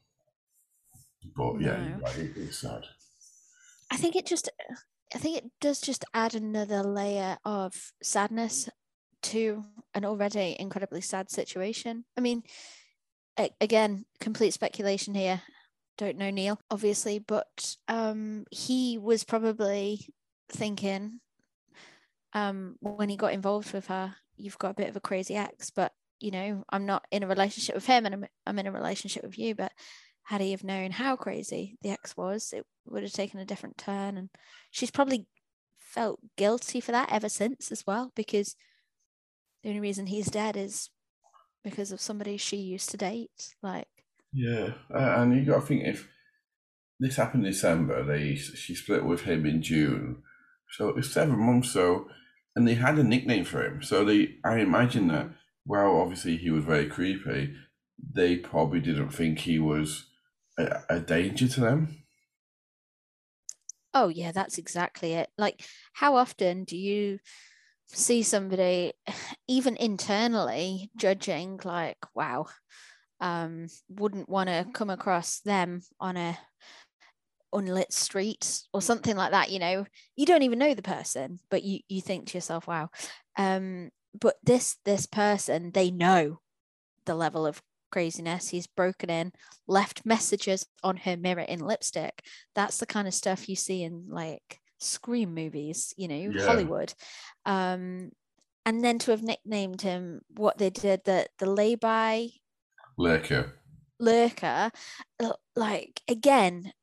But 1.36 1.62
yeah, 1.62 1.78
No. 1.90 2.00
right. 2.04 2.18
It 2.18 2.38
is 2.38 2.58
sad. 2.60 2.82
I 3.92 3.98
think 3.98 4.16
it 4.16 4.26
just 4.26 4.50
I 5.14 5.18
think 5.18 5.38
it 5.38 5.52
does 5.60 5.82
just 5.82 6.06
add 6.14 6.36
another 6.36 6.84
layer 6.84 7.38
of 7.46 7.92
sadness 8.02 8.70
to 9.24 9.64
an 9.94 10.06
already 10.06 10.56
incredibly 10.60 11.02
sad 11.02 11.30
situation. 11.30 12.06
I 12.18 12.22
mean, 12.22 12.44
again, 13.60 14.06
complete 14.20 14.54
speculation 14.54 15.14
here. 15.14 15.42
Don't 15.98 16.18
know 16.18 16.30
Neil, 16.30 16.60
obviously, 16.72 17.20
but 17.20 17.76
um, 17.88 18.46
he 18.52 18.98
was 18.98 19.24
probably 19.24 20.08
thinking 20.50 21.20
um, 22.34 22.76
when 22.80 23.10
he 23.10 23.18
got 23.18 23.34
involved 23.34 23.74
with 23.74 23.88
her, 23.88 24.16
you've 24.38 24.58
got 24.58 24.72
a 24.72 24.76
bit 24.76 24.90
of 24.90 24.96
a 24.96 25.02
crazy 25.02 25.36
ex, 25.36 25.72
but 25.72 25.92
you 26.20 26.32
know, 26.32 26.64
I'm 26.70 26.86
not 26.86 27.06
in 27.12 27.24
a 27.24 27.28
relationship 27.28 27.76
with 27.76 27.86
him 27.86 28.06
and 28.06 28.14
I'm, 28.16 28.26
I'm 28.46 28.60
in 28.60 28.68
a 28.68 28.72
relationship 28.72 29.24
with 29.24 29.38
you. 29.38 29.56
But 29.56 29.72
had 30.24 30.42
he 30.42 30.52
have 30.52 30.64
known 30.64 30.92
how 30.92 31.16
crazy 31.16 31.78
the 31.82 31.90
ex 31.90 32.16
was, 32.18 32.54
it 32.54 32.66
would 32.86 33.04
have 33.04 33.14
taken 33.14 33.40
a 33.40 33.46
different 33.46 33.78
turn. 33.78 34.18
And 34.18 34.30
she's 34.70 34.92
probably 34.92 35.28
felt 35.80 36.20
guilty 36.38 36.82
for 36.82 36.92
that 36.92 37.12
ever 37.12 37.30
since 37.30 37.72
as 37.72 37.86
well, 37.88 38.12
because 38.16 38.56
the 39.64 39.70
only 39.70 39.82
reason 39.82 40.08
he's 40.08 40.28
dead 40.28 40.58
is 40.58 40.90
because 41.64 41.92
of 41.92 42.02
somebody 42.02 42.38
she 42.38 42.58
used 42.58 42.90
to 42.92 42.98
date. 42.98 43.56
Like, 43.62 43.88
Yeah, 44.32 44.74
uh, 44.94 45.16
and 45.22 45.36
you 45.36 45.46
got 45.46 45.62
to 45.62 45.66
think 45.66 45.84
if 45.86 46.08
this 47.00 47.18
happened 47.18 47.46
in 47.46 47.52
December, 47.52 48.04
they 48.04 48.36
she 48.36 48.76
split 48.76 49.06
with 49.06 49.22
him 49.24 49.46
in 49.46 49.62
June, 49.62 50.24
so 50.72 50.90
it's 50.98 51.12
seven 51.14 51.40
months. 51.40 51.72
So, 51.72 52.10
and 52.56 52.68
they 52.68 52.76
had 52.76 53.00
a 53.00 53.04
nickname 53.04 53.46
for 53.46 53.66
him. 53.66 53.84
So 53.84 54.06
they, 54.06 54.38
I 54.46 54.60
imagine 54.60 55.08
that. 55.10 55.32
Well, 55.66 55.98
obviously 55.98 56.38
he 56.38 56.52
was 56.52 56.66
very 56.66 56.88
creepy. 56.88 57.56
They 58.14 58.38
probably 58.38 58.82
didn't 58.82 59.12
think 59.12 59.40
he 59.40 59.60
was 59.60 60.08
a, 60.60 60.84
a 60.90 61.00
danger 61.00 61.48
to 61.50 61.62
them. 61.62 62.04
oh, 63.94 64.08
yeah, 64.10 64.32
that's 64.32 64.58
exactly 64.58 65.14
it. 65.14 65.30
Like, 65.38 65.66
how 65.94 66.16
often 66.16 66.64
do 66.64 66.78
you 66.78 67.20
see 67.92 68.24
somebody, 68.24 68.94
even 69.48 69.76
internally, 69.78 70.92
judging, 70.96 71.60
like, 71.64 71.98
wow, 72.16 72.46
um, 73.20 73.68
wouldn't 73.90 74.30
want 74.30 74.50
to 74.50 74.66
come 74.74 74.90
across 74.90 75.40
them 75.42 75.82
on 76.00 76.18
a 76.18 76.38
unlit 77.52 77.92
street 77.92 78.62
or 78.74 78.80
something 78.80 79.18
like 79.18 79.32
that 79.32 79.50
you 79.50 79.58
know 79.58 79.84
you 80.16 80.28
don't 80.28 80.44
even 80.44 80.60
know 80.60 80.76
the 80.76 80.84
person 80.84 81.40
but 81.50 81.64
you 81.64 81.80
you 81.90 82.00
think 82.00 82.28
to 82.28 82.38
yourself 82.38 82.68
wow 82.68 82.88
um 83.40 83.90
but 84.22 84.36
this 84.44 84.78
this 84.86 85.08
person 85.08 85.72
they 85.72 85.90
know 85.90 86.40
the 87.06 87.16
level 87.16 87.48
of 87.48 87.60
craziness. 87.92 88.50
He's 88.50 88.68
broken 88.68 89.10
in, 89.10 89.32
left 89.68 90.06
messages 90.06 90.66
on 90.84 90.98
her 90.98 91.18
mirror 91.18 91.42
in 91.42 91.60
lipstick. 91.60 92.24
That's 92.56 92.78
the 92.78 92.86
kind 92.86 93.08
of 93.08 93.14
stuff 93.14 93.50
you 93.50 93.56
see 93.56 93.84
in 93.84 94.06
like 94.10 94.60
scream 94.80 95.34
movies, 95.34 95.94
you 95.98 96.08
know, 96.08 96.34
Yeah. 96.34 96.38
Hollywood. 96.38 96.94
Um, 97.46 98.12
and 98.66 98.84
then 98.84 99.00
to 99.00 99.12
have 99.12 99.24
nicknamed 99.24 99.82
him 99.82 100.22
what 100.30 100.58
they 100.60 100.70
did, 100.72 101.06
the 101.06 101.28
the 101.40 101.50
lay-by 101.50 102.30
Lurker. 102.98 103.58
lurker, 104.00 104.72
like 105.56 106.02
again, 106.08 106.74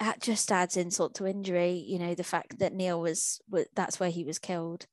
that 0.00 0.20
just 0.22 0.52
adds 0.52 0.76
insult 0.76 1.14
to 1.16 1.26
injury. 1.26 1.72
You 1.74 1.98
know, 2.00 2.14
the 2.16 2.24
fact 2.24 2.58
that 2.60 2.74
Neil 2.74 3.00
was, 3.00 3.40
was 3.48 3.66
that's 3.74 4.00
where 4.00 4.10
he 4.10 4.24
was 4.24 4.38
killed. 4.38 4.86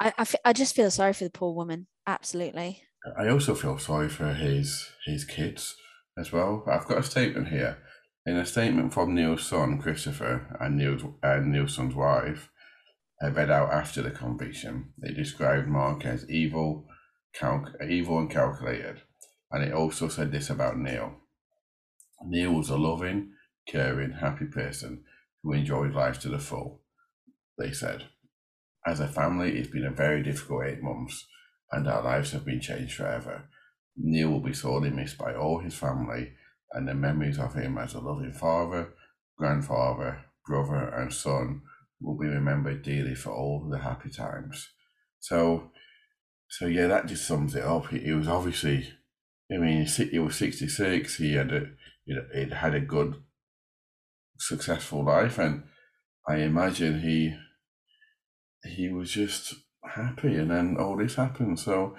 I, 0.00 0.12
I, 0.18 0.26
I 0.46 0.52
just 0.52 0.74
feel 0.74 0.90
sorry 0.90 1.12
for 1.12 1.24
the 1.24 1.30
poor 1.30 1.54
woman. 1.54 1.86
Absolutely. 2.06 2.82
I 3.16 3.28
also 3.28 3.54
feel 3.54 3.78
sorry 3.78 4.08
for 4.08 4.32
his 4.34 4.90
his 5.04 5.24
kids 5.24 5.76
as 6.18 6.32
well. 6.32 6.64
I've 6.66 6.86
got 6.86 6.98
a 6.98 7.02
statement 7.02 7.48
here. 7.48 7.82
In 8.26 8.36
a 8.36 8.44
statement 8.44 8.92
from 8.92 9.14
Neil's 9.14 9.46
son 9.46 9.78
Christopher 9.78 10.56
and 10.60 10.76
Neil's 10.76 11.04
and 11.22 11.52
Neil's 11.52 11.76
son's 11.76 11.94
wife, 11.94 12.50
read 13.22 13.50
out 13.50 13.72
after 13.72 14.02
the 14.02 14.10
conviction. 14.10 14.92
They 14.98 15.12
described 15.12 15.68
Mark 15.68 16.04
as 16.04 16.28
evil, 16.28 16.88
calc- 17.32 17.80
evil 17.88 18.18
and 18.18 18.28
calculated, 18.28 19.02
and 19.52 19.62
it 19.62 19.72
also 19.72 20.08
said 20.08 20.32
this 20.32 20.50
about 20.50 20.76
Neil. 20.76 21.14
Neil 22.24 22.52
was 22.52 22.68
a 22.68 22.76
loving, 22.76 23.30
caring, 23.68 24.14
happy 24.14 24.46
person 24.46 25.04
who 25.44 25.52
enjoyed 25.52 25.94
life 25.94 26.18
to 26.20 26.28
the 26.28 26.40
full. 26.40 26.82
They 27.56 27.70
said, 27.70 28.06
as 28.84 28.98
a 28.98 29.06
family, 29.06 29.56
it's 29.56 29.70
been 29.70 29.86
a 29.86 29.90
very 29.90 30.24
difficult 30.24 30.64
eight 30.64 30.82
months 30.82 31.26
and 31.70 31.88
our 31.88 32.02
lives 32.02 32.32
have 32.32 32.44
been 32.44 32.60
changed 32.60 32.96
forever. 32.96 33.44
Neil 33.96 34.30
will 34.30 34.40
be 34.40 34.52
sorely 34.52 34.90
missed 34.90 35.16
by 35.16 35.34
all 35.34 35.60
his 35.60 35.74
family, 35.74 36.32
and 36.72 36.88
the 36.88 36.94
memories 36.94 37.38
of 37.38 37.54
him 37.54 37.78
as 37.78 37.94
a 37.94 38.00
loving 38.00 38.32
father, 38.32 38.94
grandfather, 39.38 40.24
brother, 40.46 40.88
and 40.88 41.12
son 41.12 41.62
will 42.00 42.18
be 42.18 42.26
remembered 42.26 42.82
dearly 42.82 43.14
for 43.14 43.30
all 43.30 43.68
the 43.70 43.78
happy 43.78 44.10
times. 44.10 44.68
So, 45.20 45.70
so 46.48 46.66
yeah, 46.66 46.86
that 46.88 47.06
just 47.06 47.26
sums 47.26 47.54
it 47.54 47.64
up. 47.64 47.88
He, 47.88 48.00
he 48.00 48.12
was 48.12 48.28
obviously, 48.28 48.92
I 49.50 49.56
mean, 49.56 49.86
he 49.86 50.18
was 50.18 50.36
sixty 50.36 50.68
six. 50.68 51.16
He 51.16 51.34
had 51.34 51.52
a, 51.52 51.66
you 52.04 52.16
know, 52.16 52.26
it 52.32 52.52
had 52.52 52.74
a 52.74 52.80
good, 52.80 53.16
successful 54.38 55.04
life, 55.04 55.38
and 55.38 55.64
I 56.28 56.36
imagine 56.36 57.00
he, 57.00 57.34
he 58.64 58.88
was 58.88 59.10
just 59.10 59.54
happy, 59.82 60.36
and 60.36 60.50
then 60.50 60.76
all 60.78 60.96
this 60.96 61.14
happened. 61.14 61.58
So, 61.58 61.96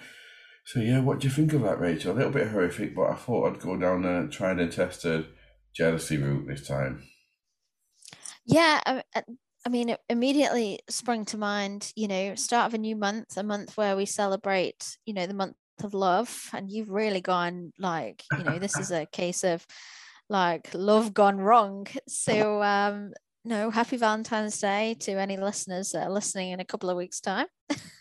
so 0.67 0.79
yeah, 0.81 0.99
what 0.99 1.19
do 1.19 1.27
you 1.27 1.33
think 1.33 1.53
of 1.53 1.61
that, 1.63 1.79
Rachel? 1.79 2.13
A 2.13 2.17
little 2.17 2.31
bit 2.31 2.49
horrific, 2.49 2.93
but 2.95 3.09
I 3.09 3.15
thought 3.15 3.49
I'd 3.49 3.59
go 3.61 3.77
down 3.77 4.03
the 4.03 4.27
tried 4.31 4.59
and 4.59 4.71
test 4.71 5.01
tested 5.01 5.27
jealousy 5.73 6.17
route 6.17 6.47
this 6.47 6.67
time. 6.67 7.03
Yeah, 8.45 8.81
I, 8.85 9.03
I- 9.15 9.23
I 9.65 9.69
mean, 9.69 9.89
it 9.89 9.99
immediately 10.09 10.79
sprung 10.89 11.25
to 11.25 11.37
mind, 11.37 11.91
you 11.97 12.07
know, 12.07 12.35
start 12.35 12.67
of 12.67 12.73
a 12.73 12.77
new 12.77 12.95
month, 12.95 13.35
a 13.35 13.43
month 13.43 13.75
where 13.75 13.97
we 13.97 14.05
celebrate, 14.05 14.97
you 15.05 15.13
know, 15.13 15.27
the 15.27 15.33
month 15.33 15.57
of 15.83 15.93
love. 15.93 16.49
And 16.53 16.71
you've 16.71 16.89
really 16.89 17.19
gone 17.19 17.73
like, 17.77 18.23
you 18.37 18.45
know, 18.45 18.59
this 18.59 18.79
is 18.79 18.91
a 18.91 19.05
case 19.11 19.43
of 19.43 19.65
like 20.29 20.73
love 20.73 21.13
gone 21.13 21.37
wrong. 21.39 21.87
So, 22.07 22.63
um, 22.63 23.11
no, 23.47 23.69
happy 23.71 23.97
Valentine's 23.97 24.59
Day 24.59 24.95
to 24.99 25.13
any 25.13 25.37
listeners 25.37 25.91
that 25.91 26.03
are 26.07 26.11
listening 26.11 26.51
in 26.51 26.59
a 26.59 26.65
couple 26.65 26.89
of 26.89 26.97
weeks' 26.97 27.19
time. 27.19 27.47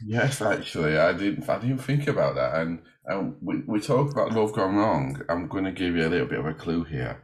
Yes, 0.05 0.43
actually, 0.43 0.99
I 0.99 1.13
didn't. 1.13 1.49
I 1.49 1.59
didn't 1.59 1.79
think 1.79 2.07
about 2.09 2.35
that. 2.35 2.55
And 2.61 2.83
and 3.07 3.37
we 3.41 3.63
we 3.67 3.81
talk 3.81 4.11
about 4.13 4.33
love 4.33 4.53
gone 4.53 4.77
wrong. 4.77 5.23
I'm 5.29 5.49
going 5.49 5.65
to 5.65 5.73
give 5.73 5.97
you 5.97 6.07
a 6.07 6.09
little 6.11 6.27
bit 6.27 6.39
of 6.41 6.47
a 6.47 6.55
clue 6.55 6.85
here. 6.85 7.23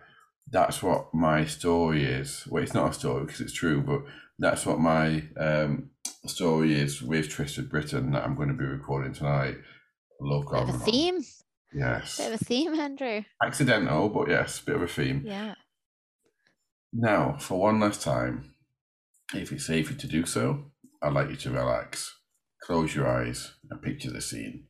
That's 0.50 0.82
what 0.82 1.12
my 1.14 1.44
story 1.44 2.04
is. 2.04 2.46
Well, 2.48 2.62
it's 2.62 2.74
not 2.74 2.90
a 2.90 2.94
story 2.94 3.24
because 3.24 3.40
it's 3.40 3.52
true, 3.52 3.82
but 3.82 4.00
that's 4.38 4.64
what 4.66 4.78
my 4.80 5.24
um, 5.38 5.90
story 6.26 6.74
is 6.74 7.02
with 7.02 7.30
Twisted 7.30 7.70
Britain 7.70 8.10
that 8.12 8.24
I'm 8.24 8.34
going 8.36 8.48
to 8.48 8.54
be 8.54 8.64
recording 8.64 9.12
tonight. 9.14 9.56
Love 10.20 10.42
Bit 10.42 10.50
gone 10.50 10.62
of 10.62 10.68
a 10.68 10.72
wrong. 10.78 10.80
theme, 10.80 11.18
Yes, 11.74 12.18
bit 12.18 12.32
of 12.32 12.40
a 12.40 12.44
theme, 12.44 12.74
Andrew. 12.74 13.22
accidental, 13.42 14.08
but 14.10 14.28
yes, 14.28 14.60
bit 14.60 14.76
of 14.76 14.82
a 14.82 14.86
theme. 14.88 15.22
Yeah. 15.24 15.54
Now, 16.92 17.36
for 17.38 17.58
one 17.58 17.80
last 17.80 18.02
time, 18.02 18.54
if 19.34 19.50
it's 19.50 19.66
safe 19.66 19.86
for 19.86 19.92
you 19.94 19.98
to 20.00 20.06
do 20.06 20.26
so, 20.26 20.72
I'd 21.00 21.14
like 21.14 21.30
you 21.30 21.36
to 21.36 21.50
relax, 21.50 22.18
close 22.62 22.94
your 22.94 23.08
eyes, 23.08 23.52
and 23.70 23.80
picture 23.80 24.10
the 24.10 24.20
scene. 24.20 24.66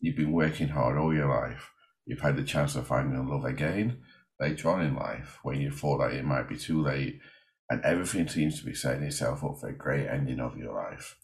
You've 0.00 0.16
been 0.16 0.32
working 0.32 0.68
hard 0.68 0.96
all 0.96 1.14
your 1.14 1.28
life. 1.28 1.70
You've 2.06 2.22
had 2.22 2.36
the 2.36 2.44
chance 2.44 2.76
of 2.76 2.86
finding 2.86 3.28
love 3.28 3.44
again 3.44 3.98
later 4.40 4.70
on 4.70 4.80
in 4.80 4.96
life 4.96 5.38
when 5.42 5.60
you 5.60 5.70
thought 5.70 5.98
that 5.98 6.14
it 6.14 6.24
might 6.24 6.48
be 6.48 6.56
too 6.56 6.82
late, 6.82 7.20
and 7.68 7.82
everything 7.84 8.26
seems 8.26 8.58
to 8.58 8.64
be 8.64 8.74
setting 8.74 9.02
itself 9.02 9.44
up 9.44 9.58
for 9.60 9.68
a 9.68 9.76
great 9.76 10.06
ending 10.06 10.40
of 10.40 10.56
your 10.56 10.72
life. 10.72 11.18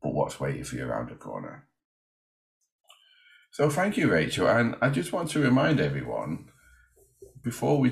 But 0.00 0.14
what's 0.14 0.38
waiting 0.38 0.62
for 0.62 0.76
you 0.76 0.86
around 0.86 1.10
the 1.10 1.16
corner? 1.16 1.66
So, 3.50 3.68
thank 3.68 3.96
you, 3.96 4.12
Rachel. 4.12 4.46
And 4.46 4.76
I 4.80 4.90
just 4.90 5.12
want 5.12 5.30
to 5.30 5.40
remind 5.40 5.80
everyone 5.80 6.50
before 7.48 7.80
we 7.80 7.90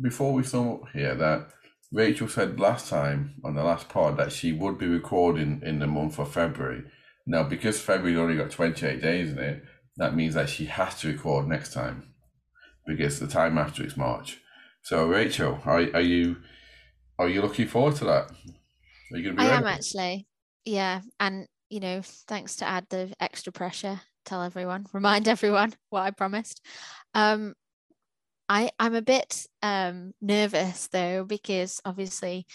before 0.00 0.32
we 0.32 0.42
sum 0.42 0.66
up 0.70 0.84
here 0.94 1.14
that 1.14 1.50
Rachel 1.92 2.26
said 2.26 2.58
last 2.58 2.88
time 2.88 3.34
on 3.44 3.54
the 3.54 3.62
last 3.62 3.90
pod 3.90 4.16
that 4.16 4.32
she 4.32 4.50
would 4.50 4.78
be 4.78 4.86
recording 4.86 5.60
in 5.62 5.78
the 5.78 5.86
month 5.86 6.18
of 6.18 6.32
February. 6.32 6.84
Now, 7.26 7.42
because 7.42 7.78
February 7.80 8.16
only 8.16 8.36
got 8.36 8.50
28 8.50 9.02
days 9.02 9.30
in 9.32 9.38
it, 9.38 9.62
that 9.98 10.16
means 10.16 10.34
that 10.34 10.48
she 10.48 10.64
has 10.64 10.98
to 11.00 11.08
record 11.08 11.46
next 11.46 11.74
time 11.74 12.14
because 12.86 13.20
the 13.20 13.26
time 13.26 13.58
after 13.58 13.82
it's 13.82 13.96
March. 13.96 14.38
So, 14.82 15.06
Rachel, 15.06 15.60
are, 15.66 15.80
are 15.92 16.00
you 16.00 16.36
are 17.18 17.28
you 17.28 17.42
looking 17.42 17.68
forward 17.68 17.96
to 17.96 18.04
that? 18.04 18.30
Are 19.12 19.16
you 19.18 19.22
going 19.22 19.36
to 19.36 19.42
be 19.42 19.46
I 19.46 19.50
ready? 19.50 19.64
am 19.64 19.66
actually. 19.66 20.26
Yeah. 20.64 21.02
And, 21.20 21.46
you 21.68 21.80
know, 21.80 22.00
thanks 22.02 22.56
to 22.56 22.64
add 22.64 22.86
the 22.88 23.12
extra 23.20 23.52
pressure, 23.52 24.00
tell 24.24 24.42
everyone, 24.42 24.86
remind 24.94 25.28
everyone 25.28 25.74
what 25.90 26.02
I 26.02 26.10
promised. 26.10 26.64
Um, 27.14 27.54
I, 28.48 28.70
I'm 28.78 28.94
a 28.94 29.02
bit 29.02 29.46
um, 29.62 30.12
nervous 30.20 30.88
though, 30.88 31.24
because 31.24 31.80
obviously 31.84 32.46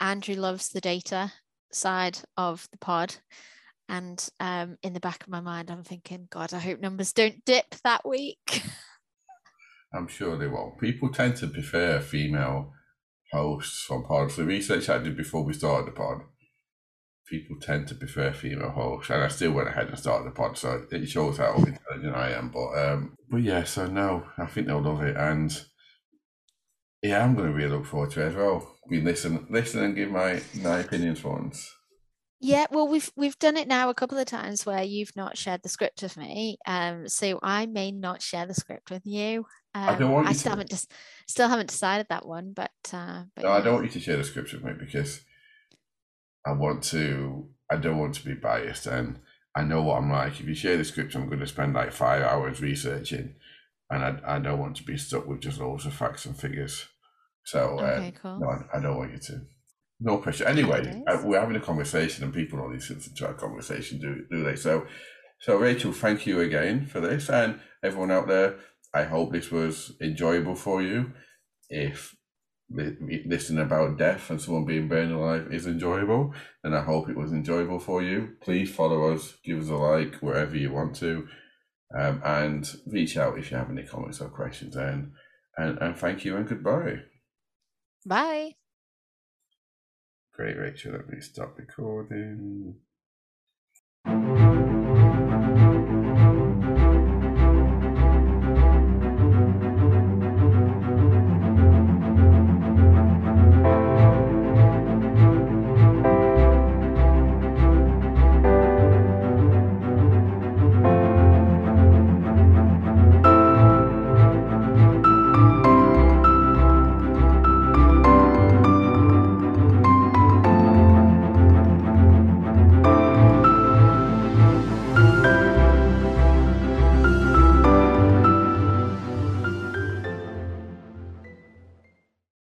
Andrew 0.00 0.34
loves 0.34 0.68
the 0.68 0.80
data 0.80 1.32
side 1.72 2.18
of 2.36 2.68
the 2.70 2.78
pod. 2.78 3.16
And 3.88 4.26
um, 4.40 4.78
in 4.82 4.92
the 4.92 5.00
back 5.00 5.22
of 5.22 5.28
my 5.28 5.40
mind, 5.40 5.70
I'm 5.70 5.82
thinking, 5.82 6.28
God, 6.30 6.54
I 6.54 6.58
hope 6.58 6.80
numbers 6.80 7.12
don't 7.12 7.44
dip 7.44 7.74
that 7.84 8.08
week. 8.08 8.62
I'm 9.94 10.08
sure 10.08 10.38
they 10.38 10.46
will. 10.46 10.76
People 10.80 11.10
tend 11.10 11.36
to 11.36 11.46
prefer 11.46 12.00
female 12.00 12.72
hosts 13.32 13.90
on 13.90 14.04
pods. 14.04 14.36
The 14.36 14.44
research 14.44 14.88
I 14.88 14.98
did 14.98 15.16
before 15.16 15.44
we 15.44 15.52
started 15.52 15.88
the 15.88 15.92
pod, 15.92 16.22
people 17.28 17.56
tend 17.60 17.88
to 17.88 17.94
prefer 17.94 18.32
female 18.32 18.70
hosts, 18.70 19.10
and 19.10 19.22
I 19.22 19.28
still 19.28 19.52
went 19.52 19.68
ahead 19.68 19.88
and 19.88 19.98
started 19.98 20.26
the 20.26 20.32
pod, 20.34 20.58
so 20.58 20.86
it 20.90 21.06
shows 21.08 21.38
how 21.38 21.54
intelligent 21.54 22.14
I 22.14 22.30
am. 22.32 22.50
But 22.50 22.78
um, 22.78 23.16
but 23.30 23.38
yeah, 23.42 23.64
so 23.64 23.86
no, 23.86 24.26
I 24.38 24.46
think 24.46 24.66
they'll 24.66 24.82
love 24.82 25.02
it, 25.02 25.16
and 25.16 25.64
yeah, 27.02 27.24
I'm 27.24 27.34
going 27.34 27.48
to 27.48 27.54
really 27.54 27.70
look 27.70 27.86
forward 27.86 28.10
to 28.12 28.22
it 28.22 28.28
as 28.28 28.34
well. 28.34 28.76
We 28.88 29.00
listen, 29.00 29.46
listen, 29.50 29.82
and 29.82 29.96
give 29.96 30.10
my 30.10 30.42
my 30.62 30.80
opinions 30.80 31.20
for 31.20 31.32
once. 31.32 31.72
Yeah, 32.44 32.66
well, 32.72 32.88
we've 32.88 33.10
we've 33.16 33.38
done 33.38 33.56
it 33.56 33.68
now 33.68 33.88
a 33.88 33.94
couple 33.94 34.18
of 34.18 34.26
times 34.26 34.66
where 34.66 34.82
you've 34.82 35.14
not 35.14 35.38
shared 35.38 35.62
the 35.62 35.68
script 35.68 36.02
with 36.02 36.16
me, 36.16 36.58
um, 36.66 37.08
so 37.08 37.38
I 37.42 37.66
may 37.66 37.92
not 37.92 38.20
share 38.20 38.46
the 38.46 38.54
script 38.54 38.90
with 38.90 39.06
you. 39.06 39.46
Um, 39.74 39.88
I 39.88 39.98
don't 39.98 40.10
want 40.10 40.28
you 40.28 40.34
still 40.34 40.44
to. 40.44 40.50
haven't 40.50 40.70
just 40.70 40.92
still 41.28 41.48
haven't 41.48 41.68
decided 41.68 42.06
that 42.10 42.26
one, 42.26 42.52
but 42.52 42.72
uh, 42.92 43.22
but 43.36 43.44
No, 43.44 43.52
I 43.52 43.60
don't 43.60 43.74
want 43.74 43.86
you 43.86 43.92
to 43.92 44.00
share 44.00 44.16
the 44.16 44.24
script 44.24 44.52
with 44.52 44.64
me 44.64 44.72
because 44.78 45.24
I 46.46 46.52
want 46.52 46.82
to. 46.84 47.48
I 47.70 47.76
don't 47.76 47.98
want 47.98 48.14
to 48.16 48.24
be 48.24 48.34
biased, 48.34 48.86
and 48.86 49.18
I 49.56 49.62
know 49.64 49.82
what 49.82 49.96
I'm 49.98 50.10
like. 50.10 50.40
If 50.40 50.46
you 50.46 50.54
share 50.54 50.76
the 50.76 50.84
script, 50.84 51.14
I'm 51.14 51.26
going 51.28 51.40
to 51.40 51.46
spend 51.46 51.74
like 51.74 51.92
five 51.92 52.22
hours 52.22 52.60
researching, 52.60 53.34
and 53.90 54.04
I, 54.04 54.36
I 54.36 54.38
don't 54.38 54.58
want 54.58 54.76
to 54.76 54.82
be 54.84 54.96
stuck 54.98 55.26
with 55.26 55.40
just 55.40 55.60
loads 55.60 55.86
of 55.86 55.94
facts 55.94 56.26
and 56.26 56.36
figures. 56.38 56.86
So 57.44 57.78
uh, 57.78 57.82
Okay, 57.82 58.12
cool. 58.20 58.38
no, 58.40 58.48
I, 58.48 58.78
I 58.78 58.80
don't 58.80 58.96
want 58.98 59.12
you 59.12 59.18
to. 59.18 59.40
No 60.00 60.18
pressure. 60.18 60.44
Anyway, 60.44 60.82
days. 60.82 61.02
uh, 61.06 61.20
we're 61.24 61.40
having 61.40 61.56
a 61.56 61.60
conversation, 61.60 62.24
and 62.24 62.34
people 62.34 62.58
don't 62.58 62.72
listen 62.72 63.00
to 63.00 63.26
our 63.26 63.34
conversation, 63.34 64.00
do 64.00 64.24
do 64.30 64.42
they? 64.42 64.56
So, 64.56 64.86
so 65.40 65.56
Rachel, 65.56 65.92
thank 65.92 66.26
you 66.26 66.40
again 66.40 66.86
for 66.86 67.00
this, 67.00 67.30
and 67.30 67.60
everyone 67.82 68.10
out 68.10 68.26
there. 68.26 68.56
I 68.94 69.04
hope 69.04 69.32
this 69.32 69.50
was 69.50 69.92
enjoyable 70.02 70.56
for 70.56 70.82
you. 70.82 71.12
If 71.70 72.14
listening 72.74 73.64
about 73.64 73.98
death 73.98 74.30
and 74.30 74.40
someone 74.40 74.64
being 74.64 74.88
burned 74.88 75.12
alive 75.12 75.52
is 75.52 75.66
enjoyable, 75.66 76.34
and 76.64 76.74
I 76.74 76.82
hope 76.82 77.08
it 77.08 77.16
was 77.16 77.32
enjoyable 77.32 77.78
for 77.78 78.02
you. 78.02 78.36
Please 78.40 78.74
follow 78.74 79.12
us, 79.12 79.34
give 79.44 79.60
us 79.60 79.68
a 79.68 79.74
like 79.74 80.16
wherever 80.16 80.56
you 80.56 80.72
want 80.72 80.96
to, 80.96 81.28
um, 81.98 82.22
and 82.24 82.68
reach 82.86 83.16
out 83.16 83.38
if 83.38 83.50
you 83.50 83.56
have 83.56 83.70
any 83.70 83.84
comments 83.84 84.20
or 84.20 84.28
questions. 84.28 84.76
And 84.76 85.12
and, 85.56 85.78
and 85.78 85.96
thank 85.96 86.24
you 86.24 86.36
and 86.36 86.48
goodbye. 86.48 87.02
Bye. 88.06 88.52
Great, 90.32 90.56
Rachel. 90.56 90.92
Let 90.92 91.08
me 91.08 91.20
stop 91.20 91.58
recording. 91.58 92.76